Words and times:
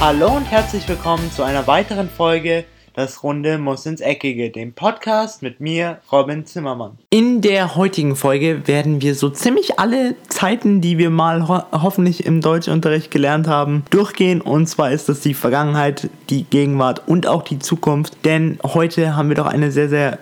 Hallo 0.00 0.36
und 0.36 0.44
herzlich 0.44 0.88
willkommen 0.88 1.28
zu 1.32 1.42
einer 1.42 1.66
weiteren 1.66 2.08
Folge 2.08 2.64
Das 2.94 3.24
Runde 3.24 3.58
muss 3.58 3.84
ins 3.84 4.00
Eckige, 4.00 4.48
dem 4.50 4.72
Podcast 4.72 5.42
mit 5.42 5.58
mir, 5.58 5.98
Robin 6.12 6.46
Zimmermann. 6.46 6.96
In 7.10 7.40
der 7.40 7.74
heutigen 7.74 8.14
Folge 8.14 8.68
werden 8.68 9.02
wir 9.02 9.16
so 9.16 9.28
ziemlich 9.28 9.80
alle 9.80 10.14
Zeiten, 10.28 10.80
die 10.80 10.98
wir 10.98 11.10
mal 11.10 11.48
ho 11.48 11.62
hoffentlich 11.72 12.24
im 12.26 12.40
Deutschunterricht 12.40 13.10
gelernt 13.10 13.48
haben, 13.48 13.82
durchgehen. 13.90 14.40
Und 14.40 14.68
zwar 14.68 14.92
ist 14.92 15.08
das 15.08 15.18
die 15.18 15.34
Vergangenheit, 15.34 16.08
die 16.30 16.44
Gegenwart 16.44 17.02
und 17.08 17.26
auch 17.26 17.42
die 17.42 17.58
Zukunft. 17.58 18.24
Denn 18.24 18.60
heute 18.62 19.16
haben 19.16 19.30
wir 19.30 19.36
doch 19.36 19.46
eine 19.46 19.72
sehr, 19.72 19.88
sehr 19.88 20.20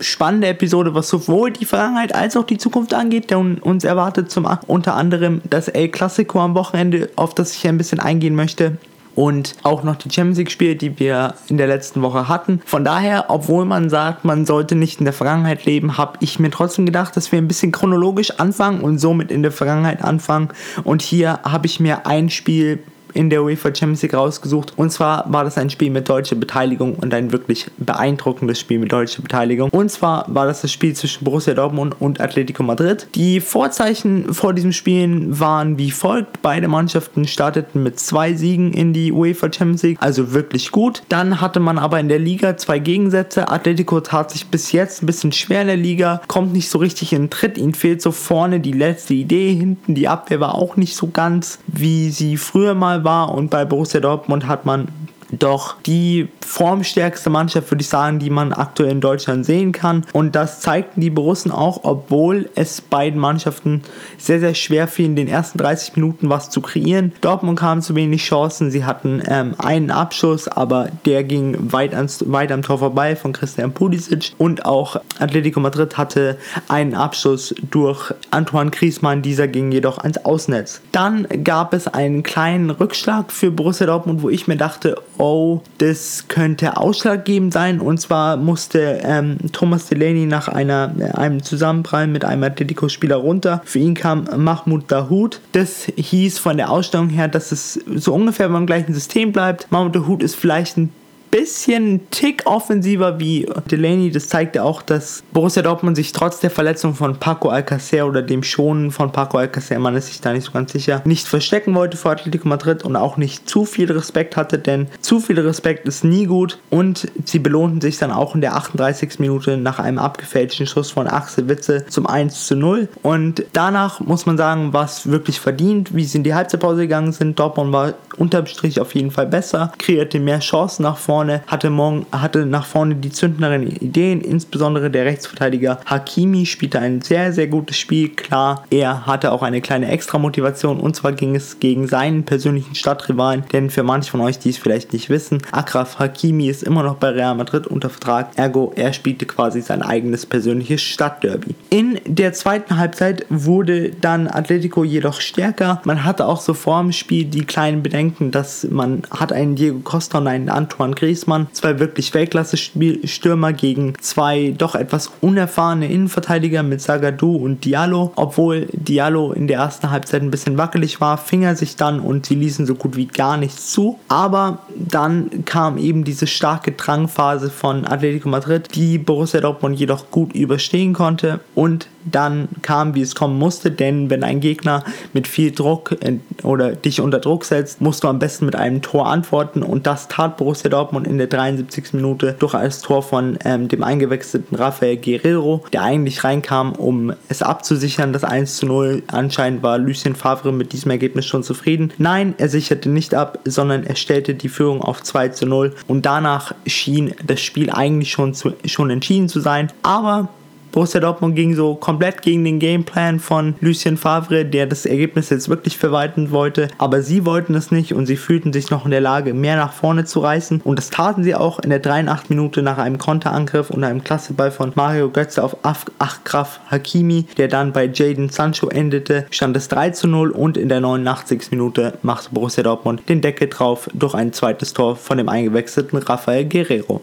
spannende 0.00 0.48
Episode, 0.48 0.94
was 0.94 1.10
sowohl 1.10 1.50
die 1.50 1.66
Vergangenheit 1.66 2.14
als 2.14 2.34
auch 2.34 2.44
die 2.44 2.56
Zukunft 2.56 2.94
angeht. 2.94 3.30
Denn 3.30 3.58
uns 3.58 3.84
erwartet 3.84 4.30
zum 4.30 4.48
unter 4.66 4.94
anderem 4.94 5.42
das 5.44 5.68
El 5.68 5.90
Clasico 5.90 6.40
am 6.40 6.54
Wochenende, 6.54 7.10
auf 7.16 7.34
das 7.34 7.54
ich 7.54 7.68
ein 7.68 7.76
bisschen 7.76 8.00
eingehen 8.00 8.34
möchte 8.34 8.78
und 9.18 9.56
auch 9.64 9.82
noch 9.82 9.96
die 9.96 10.12
Champions 10.12 10.38
League 10.38 10.52
Spiele, 10.52 10.76
die 10.76 11.00
wir 11.00 11.34
in 11.48 11.56
der 11.56 11.66
letzten 11.66 12.02
Woche 12.02 12.28
hatten. 12.28 12.60
Von 12.64 12.84
daher, 12.84 13.24
obwohl 13.30 13.64
man 13.64 13.90
sagt, 13.90 14.24
man 14.24 14.46
sollte 14.46 14.76
nicht 14.76 15.00
in 15.00 15.06
der 15.06 15.12
Vergangenheit 15.12 15.64
leben, 15.64 15.98
habe 15.98 16.18
ich 16.20 16.38
mir 16.38 16.52
trotzdem 16.52 16.86
gedacht, 16.86 17.16
dass 17.16 17.32
wir 17.32 17.40
ein 17.40 17.48
bisschen 17.48 17.72
chronologisch 17.72 18.38
anfangen 18.38 18.80
und 18.80 18.98
somit 19.00 19.32
in 19.32 19.42
der 19.42 19.50
Vergangenheit 19.50 20.04
anfangen. 20.04 20.50
Und 20.84 21.02
hier 21.02 21.40
habe 21.42 21.66
ich 21.66 21.80
mir 21.80 22.06
ein 22.06 22.30
Spiel 22.30 22.78
in 23.14 23.30
der 23.30 23.42
UEFA 23.42 23.74
Champions 23.74 24.02
League 24.02 24.14
rausgesucht. 24.14 24.74
Und 24.76 24.90
zwar 24.90 25.24
war 25.32 25.44
das 25.44 25.58
ein 25.58 25.70
Spiel 25.70 25.90
mit 25.90 26.08
deutscher 26.08 26.36
Beteiligung 26.36 26.94
und 26.94 27.14
ein 27.14 27.32
wirklich 27.32 27.66
beeindruckendes 27.78 28.60
Spiel 28.60 28.78
mit 28.78 28.92
deutscher 28.92 29.22
Beteiligung. 29.22 29.70
Und 29.70 29.90
zwar 29.90 30.24
war 30.28 30.46
das 30.46 30.62
das 30.62 30.72
Spiel 30.72 30.94
zwischen 30.94 31.24
Borussia 31.24 31.54
Dortmund 31.54 31.96
und 32.00 32.20
Atletico 32.20 32.62
Madrid. 32.62 33.08
Die 33.14 33.40
Vorzeichen 33.40 34.32
vor 34.34 34.54
diesem 34.54 34.72
Spiel 34.72 34.98
waren 35.28 35.78
wie 35.78 35.90
folgt. 35.90 36.42
Beide 36.42 36.68
Mannschaften 36.68 37.26
starteten 37.26 37.82
mit 37.82 37.98
zwei 38.00 38.34
Siegen 38.34 38.72
in 38.72 38.92
die 38.92 39.12
UEFA 39.12 39.52
Champions 39.52 39.82
League, 39.82 39.98
also 40.00 40.32
wirklich 40.32 40.70
gut. 40.70 41.02
Dann 41.08 41.40
hatte 41.40 41.60
man 41.60 41.78
aber 41.78 42.00
in 42.00 42.08
der 42.08 42.18
Liga 42.18 42.56
zwei 42.56 42.78
Gegensätze. 42.78 43.48
Atletico 43.48 44.00
tat 44.00 44.30
sich 44.30 44.46
bis 44.46 44.72
jetzt 44.72 45.02
ein 45.02 45.06
bisschen 45.06 45.32
schwer 45.32 45.62
in 45.62 45.68
der 45.68 45.76
Liga, 45.76 46.20
kommt 46.26 46.52
nicht 46.52 46.68
so 46.68 46.78
richtig 46.78 47.12
in 47.12 47.24
den 47.24 47.30
Tritt. 47.30 47.58
Ihnen 47.58 47.74
fehlt 47.74 48.02
so 48.02 48.12
vorne 48.12 48.60
die 48.60 48.72
letzte 48.72 49.14
Idee. 49.14 49.54
Hinten 49.54 49.94
die 49.94 50.08
Abwehr 50.08 50.40
war 50.40 50.54
auch 50.54 50.76
nicht 50.76 50.96
so 50.96 51.08
ganz, 51.08 51.58
wie 51.66 52.10
sie 52.10 52.36
früher 52.36 52.74
mal 52.74 52.97
war 53.04 53.34
und 53.34 53.50
bei 53.50 53.64
Borussia 53.64 54.00
Dortmund 54.00 54.46
hat 54.46 54.66
man 54.66 54.88
doch 55.30 55.76
die 55.82 56.28
formstärkste 56.44 57.30
Mannschaft, 57.30 57.70
würde 57.70 57.82
ich 57.82 57.88
sagen, 57.88 58.18
die 58.18 58.30
man 58.30 58.52
aktuell 58.52 58.90
in 58.90 59.00
Deutschland 59.00 59.44
sehen 59.44 59.72
kann. 59.72 60.04
Und 60.12 60.34
das 60.34 60.60
zeigten 60.60 61.00
die 61.00 61.10
Borussen 61.10 61.50
auch, 61.50 61.80
obwohl 61.84 62.48
es 62.54 62.80
beiden 62.80 63.20
Mannschaften 63.20 63.82
sehr, 64.16 64.40
sehr 64.40 64.54
schwer 64.54 64.88
fiel, 64.88 65.06
in 65.06 65.16
den 65.16 65.28
ersten 65.28 65.58
30 65.58 65.96
Minuten 65.96 66.30
was 66.30 66.50
zu 66.50 66.60
kreieren. 66.60 67.12
Dortmund 67.20 67.58
kam 67.58 67.82
zu 67.82 67.94
wenig 67.94 68.22
Chancen. 68.24 68.70
Sie 68.70 68.84
hatten 68.84 69.22
ähm, 69.26 69.54
einen 69.58 69.90
Abschuss, 69.90 70.48
aber 70.48 70.88
der 71.04 71.24
ging 71.24 71.72
weit, 71.72 71.94
ans, 71.94 72.24
weit 72.26 72.52
am 72.52 72.62
Tor 72.62 72.78
vorbei 72.78 73.16
von 73.16 73.32
Christian 73.32 73.72
Pulisic. 73.72 74.32
Und 74.38 74.64
auch 74.64 74.96
Atletico 75.18 75.60
Madrid 75.60 75.98
hatte 75.98 76.38
einen 76.68 76.94
Abschuss 76.94 77.54
durch 77.70 78.12
Antoine 78.30 78.70
Griezmann. 78.70 79.22
Dieser 79.22 79.48
ging 79.48 79.70
jedoch 79.72 79.98
ans 79.98 80.24
Ausnetz. 80.24 80.80
Dann 80.92 81.26
gab 81.44 81.74
es 81.74 81.86
einen 81.86 82.22
kleinen 82.22 82.70
Rückschlag 82.70 83.32
für 83.32 83.50
Borussia 83.50 83.86
Dortmund, 83.86 84.22
wo 84.22 84.30
ich 84.30 84.48
mir 84.48 84.56
dachte, 84.56 84.96
oh, 85.18 85.60
das 85.78 86.26
könnte 86.28 86.76
ausschlaggebend 86.76 87.52
sein. 87.52 87.80
Und 87.80 88.00
zwar 88.00 88.36
musste 88.36 89.00
ähm, 89.02 89.38
Thomas 89.52 89.86
Delaney 89.86 90.26
nach 90.26 90.48
einer, 90.48 90.94
äh, 90.98 91.10
einem 91.10 91.42
Zusammenprall 91.42 92.06
mit 92.06 92.24
einem 92.24 92.44
Atletico-Spieler 92.44 93.16
runter. 93.16 93.60
Für 93.64 93.78
ihn 93.78 93.94
kam 93.94 94.28
Mahmoud 94.36 94.90
Dahoud. 94.90 95.40
Das 95.52 95.86
hieß 95.96 96.38
von 96.38 96.56
der 96.56 96.70
Ausstellung 96.70 97.08
her, 97.08 97.28
dass 97.28 97.52
es 97.52 97.74
so 97.94 98.14
ungefähr 98.14 98.48
beim 98.48 98.66
gleichen 98.66 98.94
System 98.94 99.32
bleibt. 99.32 99.70
Mahmoud 99.70 99.94
Dahoud 99.94 100.22
ist 100.22 100.36
vielleicht 100.36 100.76
ein 100.78 100.92
bisschen 101.30 102.08
Tick 102.10 102.42
offensiver 102.46 103.20
wie 103.20 103.46
Delaney. 103.70 104.10
Das 104.10 104.28
zeigt 104.28 104.56
ja 104.56 104.62
auch, 104.62 104.82
dass 104.82 105.22
Borussia 105.32 105.62
Dortmund 105.62 105.96
sich 105.96 106.12
trotz 106.12 106.40
der 106.40 106.50
Verletzung 106.50 106.94
von 106.94 107.16
Paco 107.16 107.48
Alcacer 107.48 108.06
oder 108.06 108.22
dem 108.22 108.42
Schonen 108.42 108.90
von 108.90 109.12
Paco 109.12 109.38
Alcacer, 109.38 109.78
man 109.78 109.96
ist 109.96 110.06
sich 110.06 110.20
da 110.20 110.32
nicht 110.32 110.44
so 110.44 110.52
ganz 110.52 110.72
sicher, 110.72 111.02
nicht 111.04 111.26
verstecken 111.26 111.74
wollte 111.74 111.96
vor 111.96 112.12
Atletico 112.12 112.48
Madrid 112.48 112.84
und 112.84 112.96
auch 112.96 113.16
nicht 113.16 113.48
zu 113.48 113.64
viel 113.64 113.90
Respekt 113.90 114.36
hatte, 114.36 114.58
denn 114.58 114.88
zu 115.00 115.20
viel 115.20 115.38
Respekt 115.38 115.86
ist 115.86 116.04
nie 116.04 116.26
gut 116.26 116.58
und 116.70 117.10
sie 117.24 117.38
belohnten 117.38 117.80
sich 117.80 117.98
dann 117.98 118.10
auch 118.10 118.34
in 118.34 118.40
der 118.40 118.56
38. 118.56 119.18
Minute 119.18 119.56
nach 119.56 119.78
einem 119.78 119.98
abgefälschten 119.98 120.66
Schuss 120.66 120.90
von 120.90 121.06
Axel 121.06 121.48
Witze 121.48 121.86
zum 121.86 122.06
1 122.06 122.46
zu 122.46 122.56
0 122.56 122.88
und 123.02 123.44
danach 123.52 124.00
muss 124.00 124.26
man 124.26 124.36
sagen, 124.36 124.72
was 124.72 125.10
wirklich 125.10 125.40
verdient, 125.40 125.94
wie 125.94 126.04
sie 126.04 126.18
in 126.18 126.24
die 126.24 126.34
Halbzeitpause 126.34 126.82
gegangen 126.82 127.12
sind. 127.12 127.38
Dortmund 127.38 127.72
war 127.72 127.94
unterm 128.16 128.46
Strich 128.46 128.80
auf 128.80 128.94
jeden 128.94 129.10
Fall 129.10 129.26
besser, 129.26 129.72
kreierte 129.78 130.18
mehr 130.20 130.40
Chancen 130.40 130.82
nach 130.82 130.96
vorne 130.96 131.17
vorne, 131.18 131.42
hatte, 131.48 131.68
morgen, 131.68 132.06
hatte 132.12 132.46
nach 132.46 132.64
vorne 132.64 132.94
die 132.94 133.10
zündenderen 133.10 133.66
Ideen, 133.66 134.20
insbesondere 134.20 134.88
der 134.88 135.04
Rechtsverteidiger 135.04 135.80
Hakimi 135.84 136.46
spielte 136.46 136.78
ein 136.78 137.00
sehr, 137.00 137.32
sehr 137.32 137.48
gutes 137.48 137.76
Spiel. 137.76 138.10
Klar, 138.10 138.64
er 138.70 139.04
hatte 139.04 139.32
auch 139.32 139.42
eine 139.42 139.60
kleine 139.60 139.90
Extra-Motivation 139.90 140.78
und 140.78 140.94
zwar 140.94 141.10
ging 141.10 141.34
es 141.34 141.58
gegen 141.58 141.88
seinen 141.88 142.22
persönlichen 142.22 142.76
Stadtrivalen, 142.76 143.42
denn 143.52 143.68
für 143.68 143.82
manche 143.82 144.12
von 144.12 144.20
euch, 144.20 144.38
die 144.38 144.50
es 144.50 144.58
vielleicht 144.58 144.92
nicht 144.92 145.10
wissen, 145.10 145.42
Akraf 145.50 145.98
Hakimi 145.98 146.48
ist 146.48 146.62
immer 146.62 146.84
noch 146.84 146.94
bei 146.94 147.08
Real 147.08 147.34
Madrid 147.34 147.66
unter 147.66 147.90
Vertrag, 147.90 148.30
ergo 148.36 148.72
er 148.76 148.92
spielte 148.92 149.26
quasi 149.26 149.60
sein 149.60 149.82
eigenes 149.82 150.24
persönliches 150.24 150.82
Stadtderby. 150.82 151.56
In 151.70 151.98
der 152.06 152.32
zweiten 152.32 152.76
Halbzeit 152.76 153.26
wurde 153.28 153.90
dann 153.90 154.28
Atletico 154.28 154.84
jedoch 154.84 155.20
stärker. 155.20 155.82
Man 155.82 156.04
hatte 156.04 156.26
auch 156.26 156.40
so 156.40 156.54
vor 156.54 156.80
dem 156.80 156.92
Spiel 156.92 157.24
die 157.24 157.44
kleinen 157.44 157.82
Bedenken, 157.82 158.30
dass 158.30 158.68
man 158.70 159.02
hat 159.10 159.32
einen 159.32 159.56
Diego 159.56 159.80
Costa 159.80 160.18
und 160.18 160.28
einen 160.28 160.48
Antoine 160.48 160.94
Griezmann 160.94 161.07
Griezmann, 161.08 161.46
zwei 161.52 161.78
wirklich 161.78 162.12
Weltklasse-Stürmer 162.12 163.54
gegen 163.54 163.94
zwei 163.98 164.54
doch 164.56 164.74
etwas 164.74 165.10
unerfahrene 165.22 165.90
Innenverteidiger 165.90 166.62
mit 166.62 166.82
Zagadou 166.82 167.36
und 167.36 167.64
Diallo. 167.64 168.12
Obwohl 168.14 168.68
Diallo 168.72 169.32
in 169.32 169.46
der 169.46 169.60
ersten 169.60 169.90
Halbzeit 169.90 170.20
ein 170.20 170.30
bisschen 170.30 170.58
wackelig 170.58 171.00
war, 171.00 171.16
fing 171.16 171.44
er 171.44 171.56
sich 171.56 171.76
dann 171.76 172.00
und 172.00 172.26
sie 172.26 172.34
ließen 172.34 172.66
so 172.66 172.74
gut 172.74 172.96
wie 172.96 173.06
gar 173.06 173.38
nichts 173.38 173.72
zu. 173.72 173.98
Aber 174.08 174.58
dann 174.76 175.46
kam 175.46 175.78
eben 175.78 176.04
diese 176.04 176.26
starke 176.26 176.72
Drangphase 176.72 177.48
von 177.48 177.86
Atletico 177.86 178.28
Madrid, 178.28 178.68
die 178.74 178.98
Borussia 178.98 179.40
Dortmund 179.40 179.80
jedoch 179.80 180.10
gut 180.10 180.34
überstehen 180.34 180.92
konnte 180.92 181.40
und 181.54 181.88
dann 182.10 182.48
kam, 182.62 182.94
wie 182.94 183.02
es 183.02 183.14
kommen 183.14 183.38
musste, 183.38 183.70
denn 183.70 184.10
wenn 184.10 184.24
ein 184.24 184.40
Gegner 184.40 184.84
mit 185.12 185.28
viel 185.28 185.50
Druck 185.52 185.96
äh, 186.00 186.18
oder 186.42 186.72
dich 186.72 187.00
unter 187.00 187.18
Druck 187.18 187.44
setzt, 187.44 187.80
musst 187.80 188.04
du 188.04 188.08
am 188.08 188.18
besten 188.18 188.46
mit 188.46 188.56
einem 188.56 188.82
Tor 188.82 189.06
antworten 189.08 189.62
und 189.62 189.86
das 189.86 190.08
tat 190.08 190.36
Borussia 190.36 190.70
Dortmund 190.70 191.06
in 191.06 191.18
der 191.18 191.26
73. 191.26 191.94
Minute 191.94 192.36
durch 192.38 192.52
das 192.52 192.80
Tor 192.80 193.02
von 193.02 193.38
ähm, 193.44 193.68
dem 193.68 193.82
eingewechselten 193.82 194.56
Rafael 194.56 194.96
Guerrero, 194.96 195.64
der 195.72 195.82
eigentlich 195.82 196.24
reinkam, 196.24 196.72
um 196.72 197.12
es 197.28 197.42
abzusichern, 197.42 198.12
das 198.12 198.24
1 198.24 198.56
zu 198.56 198.66
0. 198.66 199.02
Anscheinend 199.08 199.62
war 199.62 199.78
Lucien 199.78 200.14
Favre 200.14 200.52
mit 200.52 200.72
diesem 200.72 200.90
Ergebnis 200.90 201.26
schon 201.26 201.42
zufrieden. 201.42 201.92
Nein, 201.98 202.34
er 202.38 202.48
sicherte 202.48 202.88
nicht 202.88 203.14
ab, 203.14 203.38
sondern 203.44 203.84
er 203.84 203.96
stellte 203.96 204.34
die 204.34 204.48
Führung 204.48 204.82
auf 204.82 205.02
2 205.02 205.28
zu 205.28 205.46
0 205.46 205.74
und 205.86 206.06
danach 206.06 206.54
schien 206.66 207.14
das 207.24 207.40
Spiel 207.40 207.70
eigentlich 207.70 208.10
schon, 208.10 208.34
zu, 208.34 208.54
schon 208.64 208.90
entschieden 208.90 209.28
zu 209.28 209.40
sein. 209.40 209.72
Aber 209.82 210.28
Borussia 210.72 211.00
Dortmund 211.00 211.34
ging 211.34 211.54
so 211.54 211.74
komplett 211.74 212.22
gegen 212.22 212.44
den 212.44 212.58
Gameplan 212.58 213.20
von 213.20 213.54
Lucien 213.60 213.96
Favre, 213.96 214.44
der 214.44 214.66
das 214.66 214.86
Ergebnis 214.86 215.30
jetzt 215.30 215.48
wirklich 215.48 215.78
verwalten 215.78 216.30
wollte, 216.30 216.68
aber 216.78 217.02
sie 217.02 217.24
wollten 217.24 217.54
es 217.54 217.70
nicht 217.70 217.94
und 217.94 218.06
sie 218.06 218.16
fühlten 218.16 218.52
sich 218.52 218.70
noch 218.70 218.84
in 218.84 218.90
der 218.90 219.00
Lage, 219.00 219.34
mehr 219.34 219.56
nach 219.56 219.72
vorne 219.72 220.04
zu 220.04 220.20
reißen 220.20 220.60
und 220.62 220.76
das 220.76 220.90
taten 220.90 221.24
sie 221.24 221.34
auch 221.34 221.58
in 221.58 221.70
der 221.70 221.78
83 221.78 222.30
Minute 222.30 222.62
nach 222.62 222.78
einem 222.78 222.98
Konterangriff 222.98 223.70
und 223.70 223.84
einem 223.84 224.04
Klasseball 224.04 224.50
von 224.50 224.72
Mario 224.74 225.10
Götze 225.10 225.42
auf 225.42 225.56
Achraf 225.62 226.60
Hakimi, 226.70 227.26
der 227.36 227.48
dann 227.48 227.72
bei 227.72 227.86
Jaden 227.86 228.28
Sancho 228.28 228.68
endete, 228.68 229.26
stand 229.30 229.56
es 229.56 229.68
3 229.68 229.90
zu 229.90 230.06
0 230.06 230.30
und 230.30 230.56
in 230.56 230.68
der 230.68 230.80
89. 230.80 231.50
Minute 231.50 231.94
machte 232.02 232.28
Borussia 232.32 232.62
Dortmund 232.62 233.08
den 233.08 233.20
Deckel 233.20 233.48
drauf 233.48 233.88
durch 233.94 234.14
ein 234.14 234.32
zweites 234.32 234.74
Tor 234.74 234.96
von 234.96 235.18
dem 235.18 235.28
eingewechselten 235.28 235.98
Rafael 235.98 236.44
Guerrero. 236.44 237.00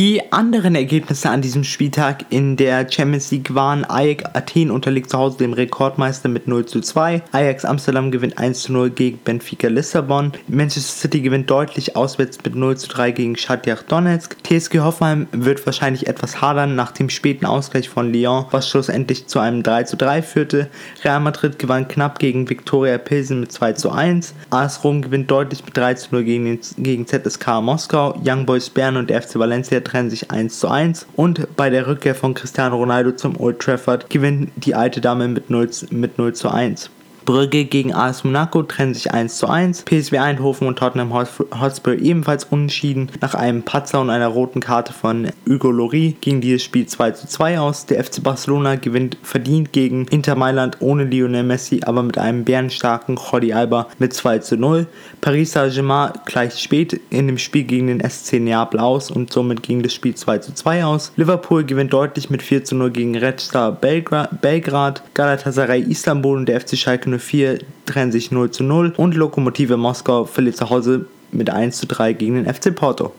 Die 0.00 0.32
anderen 0.32 0.76
Ergebnisse 0.76 1.28
an 1.28 1.42
diesem 1.42 1.62
Spieltag 1.62 2.24
in 2.30 2.56
der 2.56 2.90
Champions 2.90 3.30
League 3.32 3.54
waren 3.54 3.84
Ajax 3.84 4.24
Athen 4.32 4.70
unterliegt 4.70 5.10
zu 5.10 5.18
Hause 5.18 5.36
dem 5.36 5.52
Rekordmeister 5.52 6.30
mit 6.30 6.48
0 6.48 6.64
zu 6.64 6.80
2. 6.80 7.20
Ajax 7.32 7.66
Amsterdam 7.66 8.10
gewinnt 8.10 8.38
1 8.38 8.62
zu 8.62 8.72
0 8.72 8.88
gegen 8.88 9.18
Benfica 9.18 9.68
Lissabon. 9.68 10.32
Manchester 10.48 11.02
City 11.02 11.20
gewinnt 11.20 11.50
deutlich 11.50 11.96
auswärts 11.96 12.38
mit 12.42 12.54
0 12.54 12.78
zu 12.78 12.88
3 12.88 13.10
gegen 13.10 13.36
Shakhtar 13.36 13.76
Donetsk. 13.86 14.42
TSG 14.42 14.78
Hoffenheim 14.78 15.26
wird 15.32 15.66
wahrscheinlich 15.66 16.06
etwas 16.06 16.40
hadern 16.40 16.76
nach 16.76 16.92
dem 16.92 17.10
späten 17.10 17.44
Ausgleich 17.44 17.90
von 17.90 18.10
Lyon, 18.10 18.46
was 18.52 18.70
schlussendlich 18.70 19.26
zu 19.26 19.38
einem 19.38 19.62
3 19.62 19.82
zu 19.82 19.98
3 19.98 20.22
führte. 20.22 20.70
Real 21.04 21.20
Madrid 21.20 21.58
gewann 21.58 21.88
knapp 21.88 22.18
gegen 22.18 22.48
Viktoria 22.48 22.96
Pilsen 22.96 23.40
mit 23.40 23.52
2 23.52 23.74
zu 23.74 23.90
1. 23.90 24.32
AS 24.48 24.82
Rom 24.82 25.02
gewinnt 25.02 25.30
deutlich 25.30 25.62
mit 25.62 25.76
3 25.76 25.92
zu 25.92 26.08
0 26.12 26.24
gegen, 26.24 26.58
gegen 26.78 27.06
ZSK 27.06 27.60
Moskau. 27.60 28.18
Young 28.24 28.46
Boys 28.46 28.70
Bern 28.70 28.96
und 28.96 29.10
der 29.10 29.20
FC 29.20 29.38
Valencia 29.38 29.89
trennen 29.90 30.10
sich 30.10 30.30
1 30.30 30.60
zu 30.60 30.68
1 30.68 31.06
und 31.16 31.56
bei 31.56 31.68
der 31.68 31.86
Rückkehr 31.86 32.14
von 32.14 32.34
Cristiano 32.34 32.76
Ronaldo 32.76 33.12
zum 33.12 33.38
Old 33.40 33.58
Trafford 33.58 34.08
gewinnt 34.08 34.52
die 34.56 34.74
alte 34.74 35.00
Dame 35.00 35.26
mit 35.26 35.50
0, 35.50 35.68
mit 35.90 36.16
0 36.16 36.32
zu 36.34 36.48
1. 36.48 36.90
Brügge 37.24 37.64
gegen 37.64 37.94
AS 37.94 38.24
Monaco 38.24 38.62
trennen 38.62 38.94
sich 38.94 39.12
1 39.12 39.36
zu 39.36 39.46
1. 39.46 39.84
PSV 39.84 40.14
Eindhoven 40.14 40.66
und 40.66 40.78
Tottenham 40.78 41.12
Hotspur 41.12 41.94
ebenfalls 41.94 42.44
unentschieden. 42.44 43.10
Nach 43.20 43.34
einem 43.34 43.62
Patzer 43.62 44.00
und 44.00 44.10
einer 44.10 44.28
roten 44.28 44.60
Karte 44.60 44.92
von 44.92 45.28
Hugo 45.48 45.70
Lori 45.70 46.16
ging 46.20 46.40
dieses 46.40 46.62
Spiel 46.62 46.86
2 46.86 47.10
zu 47.12 47.26
2 47.28 47.60
aus. 47.60 47.86
Der 47.86 48.02
FC 48.02 48.22
Barcelona 48.22 48.76
gewinnt 48.76 49.18
verdient 49.22 49.72
gegen 49.72 50.06
Inter 50.06 50.34
Mailand 50.34 50.78
ohne 50.80 51.04
Lionel 51.04 51.42
Messi, 51.42 51.80
aber 51.84 52.02
mit 52.02 52.18
einem 52.18 52.44
bärenstarken 52.44 53.16
Jordi 53.16 53.52
Alba 53.52 53.88
mit 53.98 54.14
2 54.14 54.38
zu 54.38 54.56
0. 54.56 54.86
Paris 55.20 55.52
Saint-Germain 55.52 56.12
gleicht 56.24 56.58
spät 56.58 57.00
in 57.10 57.26
dem 57.26 57.38
Spiel 57.38 57.64
gegen 57.64 57.88
den 57.88 58.00
SC 58.08 58.40
Neapel 58.40 58.80
aus 58.80 59.10
und 59.10 59.32
somit 59.32 59.62
ging 59.62 59.82
das 59.82 59.92
Spiel 59.92 60.14
2 60.14 60.38
zu 60.38 60.54
2 60.54 60.84
aus. 60.84 61.12
Liverpool 61.16 61.64
gewinnt 61.64 61.92
deutlich 61.92 62.30
mit 62.30 62.42
4 62.42 62.64
zu 62.64 62.74
0 62.74 62.90
gegen 62.90 63.16
Red 63.16 63.40
Star 63.40 63.72
Belgrad. 63.72 65.02
Galatasaray 65.14 65.82
Istanbul 65.82 66.38
und 66.38 66.46
der 66.46 66.60
FC 66.60 66.76
Schalke 66.76 67.09
04 67.18 67.58
trennen 67.86 68.12
sich 68.12 68.30
0 68.30 68.50
zu 68.50 68.64
0 68.64 68.94
und 68.96 69.14
Lokomotive 69.14 69.76
Moskau 69.76 70.24
verliert 70.24 70.56
zu 70.56 70.70
Hause 70.70 71.06
mit 71.32 71.50
1 71.50 71.78
zu 71.78 71.86
3 71.86 72.12
gegen 72.12 72.34
den 72.34 72.52
FC 72.52 72.74
Porto. 72.74 73.12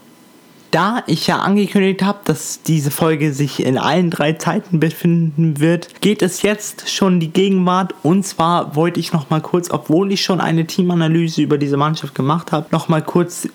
Da 0.72 1.04
ich 1.06 1.28
ja 1.28 1.40
angekündigt 1.40 2.02
habe, 2.02 2.20
dass 2.24 2.62
diese 2.64 2.92
Folge 2.92 3.34
sich 3.34 3.66
in 3.66 3.78
allen 3.78 4.10
drei 4.10 4.34
Zeiten 4.34 4.80
befinden 4.80 5.60
wird, 5.60 6.00
geht 6.00 6.22
es 6.22 6.44
jetzt 6.44 6.90
schon 6.90 7.20
die 7.20 7.30
Gegenwart. 7.30 7.94
Und 8.04 8.26
zwar 8.26 8.74
wollte 8.74 9.02
ich 9.02 9.12
noch 9.12 9.30
mal 9.30 9.42
kurz, 9.42 9.70
obwohl 9.70 10.14
ich 10.14 10.22
schon 10.22 10.40
eine 10.40 10.66
Teamanalyse 10.66 11.42
über 11.42 11.58
diese 11.58 11.76
Mannschaft 11.76 12.16
gemacht 12.16 12.54
habe, 12.54 12.68
noch 12.72 12.88
mal 12.88 13.02
kurz 13.02 13.50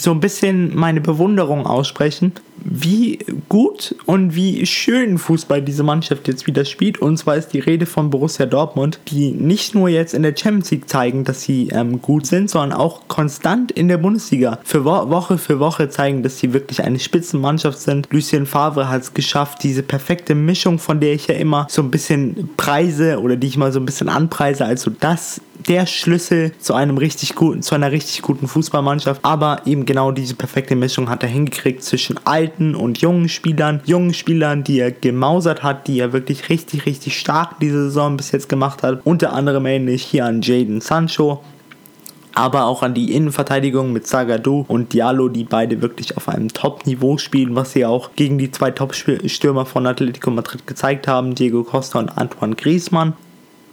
so 0.00 0.12
ein 0.12 0.20
bisschen 0.20 0.74
meine 0.74 1.00
Bewunderung 1.00 1.66
aussprechen 1.66 2.32
wie 2.64 3.18
gut 3.48 3.94
und 4.06 4.34
wie 4.34 4.64
schön 4.66 5.18
Fußball 5.18 5.62
diese 5.62 5.82
Mannschaft 5.82 6.28
jetzt 6.28 6.46
wieder 6.46 6.64
spielt. 6.64 6.98
Und 6.98 7.16
zwar 7.16 7.36
ist 7.36 7.48
die 7.48 7.60
Rede 7.60 7.86
von 7.86 8.10
Borussia 8.10 8.46
Dortmund, 8.46 8.98
die 9.08 9.32
nicht 9.32 9.74
nur 9.74 9.88
jetzt 9.88 10.14
in 10.14 10.22
der 10.22 10.36
Champions 10.36 10.70
League 10.70 10.88
zeigen, 10.88 11.24
dass 11.24 11.42
sie 11.42 11.68
ähm, 11.72 12.00
gut 12.00 12.26
sind, 12.26 12.50
sondern 12.50 12.78
auch 12.78 13.08
konstant 13.08 13.72
in 13.72 13.88
der 13.88 13.98
Bundesliga 13.98 14.58
für 14.64 14.84
Wo 14.84 14.92
Woche 15.10 15.38
für 15.38 15.58
Woche 15.58 15.88
zeigen, 15.88 16.22
dass 16.22 16.38
sie 16.38 16.52
wirklich 16.52 16.82
eine 16.82 16.98
Spitzenmannschaft 16.98 17.80
sind. 17.80 18.08
Lucien 18.10 18.46
Favre 18.46 18.88
hat 18.88 19.02
es 19.02 19.14
geschafft, 19.14 19.62
diese 19.62 19.82
perfekte 19.82 20.34
Mischung, 20.34 20.78
von 20.78 21.00
der 21.00 21.14
ich 21.14 21.26
ja 21.26 21.34
immer 21.34 21.66
so 21.68 21.82
ein 21.82 21.90
bisschen 21.90 22.50
preise 22.56 23.20
oder 23.20 23.36
die 23.36 23.46
ich 23.46 23.56
mal 23.56 23.72
so 23.72 23.80
ein 23.80 23.86
bisschen 23.86 24.08
anpreise, 24.08 24.64
also 24.64 24.90
das 24.90 25.40
der 25.68 25.86
Schlüssel 25.86 26.52
zu 26.58 26.74
einem 26.74 26.98
richtig 26.98 27.34
guten, 27.34 27.62
zu 27.62 27.74
einer 27.74 27.92
richtig 27.92 28.22
guten 28.22 28.48
Fußballmannschaft. 28.48 29.24
Aber 29.24 29.62
eben 29.64 29.84
genau 29.86 30.12
diese 30.12 30.34
perfekte 30.34 30.76
Mischung 30.76 31.08
hat 31.08 31.22
er 31.22 31.28
hingekriegt 31.28 31.82
zwischen 31.82 32.18
alten 32.24 32.74
und 32.74 32.98
jungen 32.98 33.28
Spielern, 33.28 33.80
jungen 33.84 34.14
Spielern, 34.14 34.64
die 34.64 34.80
er 34.80 34.92
gemausert 34.92 35.62
hat, 35.62 35.86
die 35.88 35.98
er 36.00 36.12
wirklich 36.12 36.48
richtig, 36.48 36.86
richtig 36.86 37.18
stark 37.18 37.60
diese 37.60 37.84
Saison 37.84 38.16
bis 38.16 38.32
jetzt 38.32 38.48
gemacht 38.48 38.82
hat. 38.82 39.00
Unter 39.04 39.32
anderem 39.32 39.66
ähnlich 39.66 40.02
hier 40.02 40.26
an 40.26 40.42
Jaden 40.42 40.80
Sancho, 40.80 41.42
aber 42.34 42.64
auch 42.64 42.82
an 42.82 42.94
die 42.94 43.12
Innenverteidigung 43.12 43.92
mit 43.92 44.06
Zagadou 44.06 44.64
und 44.68 44.92
Diallo, 44.92 45.28
die 45.28 45.44
beide 45.44 45.82
wirklich 45.82 46.16
auf 46.16 46.28
einem 46.28 46.48
Top-Niveau 46.48 47.18
spielen, 47.18 47.54
was 47.54 47.72
sie 47.72 47.84
auch 47.84 48.10
gegen 48.16 48.38
die 48.38 48.50
zwei 48.50 48.70
Top-Stürmer 48.70 49.66
von 49.66 49.86
Atletico 49.86 50.30
Madrid 50.30 50.66
gezeigt 50.66 51.08
haben, 51.08 51.34
Diego 51.34 51.62
Costa 51.62 51.98
und 51.98 52.16
Antoine 52.16 52.54
Griezmann. 52.54 53.14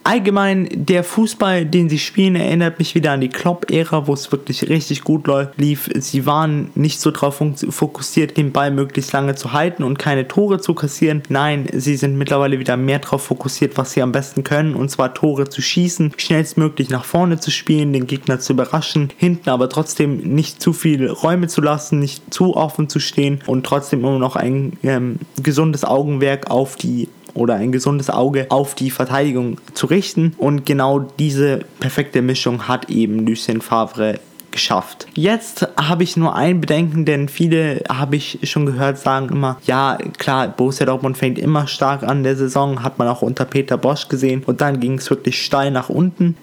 Allgemein, 0.03 0.69
der 0.71 1.03
Fußball, 1.03 1.65
den 1.65 1.89
sie 1.89 1.99
spielen, 1.99 2.35
erinnert 2.35 2.79
mich 2.79 2.95
wieder 2.95 3.11
an 3.11 3.21
die 3.21 3.29
Klopp-Ära, 3.29 4.07
wo 4.07 4.13
es 4.13 4.31
wirklich 4.31 4.67
richtig 4.69 5.03
gut 5.03 5.29
lief. 5.57 5.89
Sie 5.95 6.25
waren 6.25 6.71
nicht 6.75 6.99
so 6.99 7.11
darauf 7.11 7.43
fokussiert, 7.69 8.37
den 8.37 8.51
Ball 8.51 8.71
möglichst 8.71 9.11
lange 9.11 9.35
zu 9.35 9.53
halten 9.53 9.83
und 9.83 9.99
keine 9.99 10.27
Tore 10.27 10.59
zu 10.59 10.73
kassieren. 10.73 11.21
Nein, 11.29 11.67
sie 11.73 11.97
sind 11.97 12.17
mittlerweile 12.17 12.59
wieder 12.59 12.77
mehr 12.77 12.99
darauf 12.99 13.23
fokussiert, 13.23 13.77
was 13.77 13.91
sie 13.91 14.01
am 14.01 14.11
besten 14.11 14.43
können, 14.43 14.73
und 14.73 14.89
zwar 14.89 15.13
Tore 15.13 15.49
zu 15.49 15.61
schießen, 15.61 16.13
schnellstmöglich 16.17 16.89
nach 16.89 17.05
vorne 17.05 17.39
zu 17.39 17.51
spielen, 17.51 17.93
den 17.93 18.07
Gegner 18.07 18.39
zu 18.39 18.53
überraschen, 18.53 19.09
hinten 19.17 19.49
aber 19.49 19.69
trotzdem 19.69 20.17
nicht 20.17 20.61
zu 20.61 20.73
viele 20.73 21.11
Räume 21.11 21.47
zu 21.47 21.61
lassen, 21.61 21.99
nicht 21.99 22.33
zu 22.33 22.55
offen 22.55 22.89
zu 22.89 22.99
stehen 22.99 23.39
und 23.45 23.65
trotzdem 23.65 23.99
immer 23.99 24.19
noch 24.19 24.35
ein 24.35 24.73
ähm, 24.83 25.19
gesundes 25.43 25.83
Augenwerk 25.83 26.49
auf 26.49 26.75
die 26.75 27.09
oder 27.33 27.55
ein 27.55 27.71
gesundes 27.71 28.09
Auge 28.09 28.47
auf 28.49 28.75
die 28.75 28.91
Verteidigung 28.91 29.59
zu 29.73 29.87
richten. 29.87 30.33
Und 30.37 30.65
genau 30.65 30.99
diese 30.99 31.59
perfekte 31.79 32.21
Mischung 32.21 32.67
hat 32.67 32.89
eben 32.89 33.25
Lucien 33.25 33.61
Favre 33.61 34.19
geschafft. 34.51 35.07
Jetzt 35.13 35.67
habe 35.77 36.03
ich 36.03 36.17
nur 36.17 36.35
ein 36.35 36.61
Bedenken, 36.61 37.05
denn 37.05 37.29
viele 37.29 37.83
habe 37.89 38.15
ich 38.15 38.39
schon 38.43 38.65
gehört 38.65 38.97
sagen 38.97 39.29
immer, 39.29 39.57
ja 39.65 39.97
klar, 40.17 40.47
Borussia 40.47 40.85
Dortmund 40.85 41.17
fängt 41.17 41.37
immer 41.37 41.67
stark 41.67 42.03
an 42.03 42.23
der 42.23 42.35
Saison, 42.35 42.83
hat 42.83 42.97
man 42.97 43.07
auch 43.07 43.21
unter 43.21 43.45
Peter 43.45 43.77
Bosch 43.77 44.07
gesehen 44.07 44.43
und 44.45 44.61
dann 44.61 44.79
ging 44.79 44.95
es 44.95 45.09
wirklich 45.09 45.43
steil 45.43 45.71
nach 45.71 45.89
unten. 45.89 46.35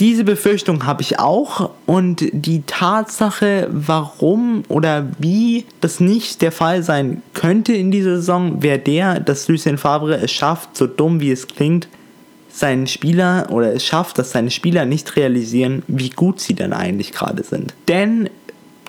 Diese 0.00 0.24
Befürchtung 0.24 0.86
habe 0.86 1.02
ich 1.02 1.18
auch 1.18 1.72
und 1.84 2.24
die 2.32 2.62
Tatsache, 2.66 3.68
warum 3.70 4.62
oder 4.68 5.08
wie 5.18 5.66
das 5.82 6.00
nicht 6.00 6.40
der 6.40 6.52
Fall 6.52 6.82
sein 6.82 7.22
könnte 7.34 7.74
in 7.74 7.90
dieser 7.90 8.16
Saison, 8.16 8.62
wäre 8.62 8.78
der, 8.78 9.20
dass 9.20 9.46
Lucien 9.46 9.76
Favre 9.76 10.14
es 10.16 10.32
schafft, 10.32 10.74
so 10.74 10.86
dumm 10.86 11.20
wie 11.20 11.30
es 11.30 11.46
klingt, 11.46 11.86
seinen 12.48 12.86
Spieler 12.86 13.48
oder 13.50 13.74
es 13.74 13.84
schafft, 13.84 14.18
dass 14.18 14.30
seine 14.30 14.50
Spieler 14.50 14.86
nicht 14.86 15.16
realisieren, 15.16 15.82
wie 15.86 16.08
gut 16.08 16.40
sie 16.40 16.54
denn 16.54 16.72
eigentlich 16.72 17.12
gerade 17.12 17.42
sind. 17.42 17.74
Denn 17.86 18.30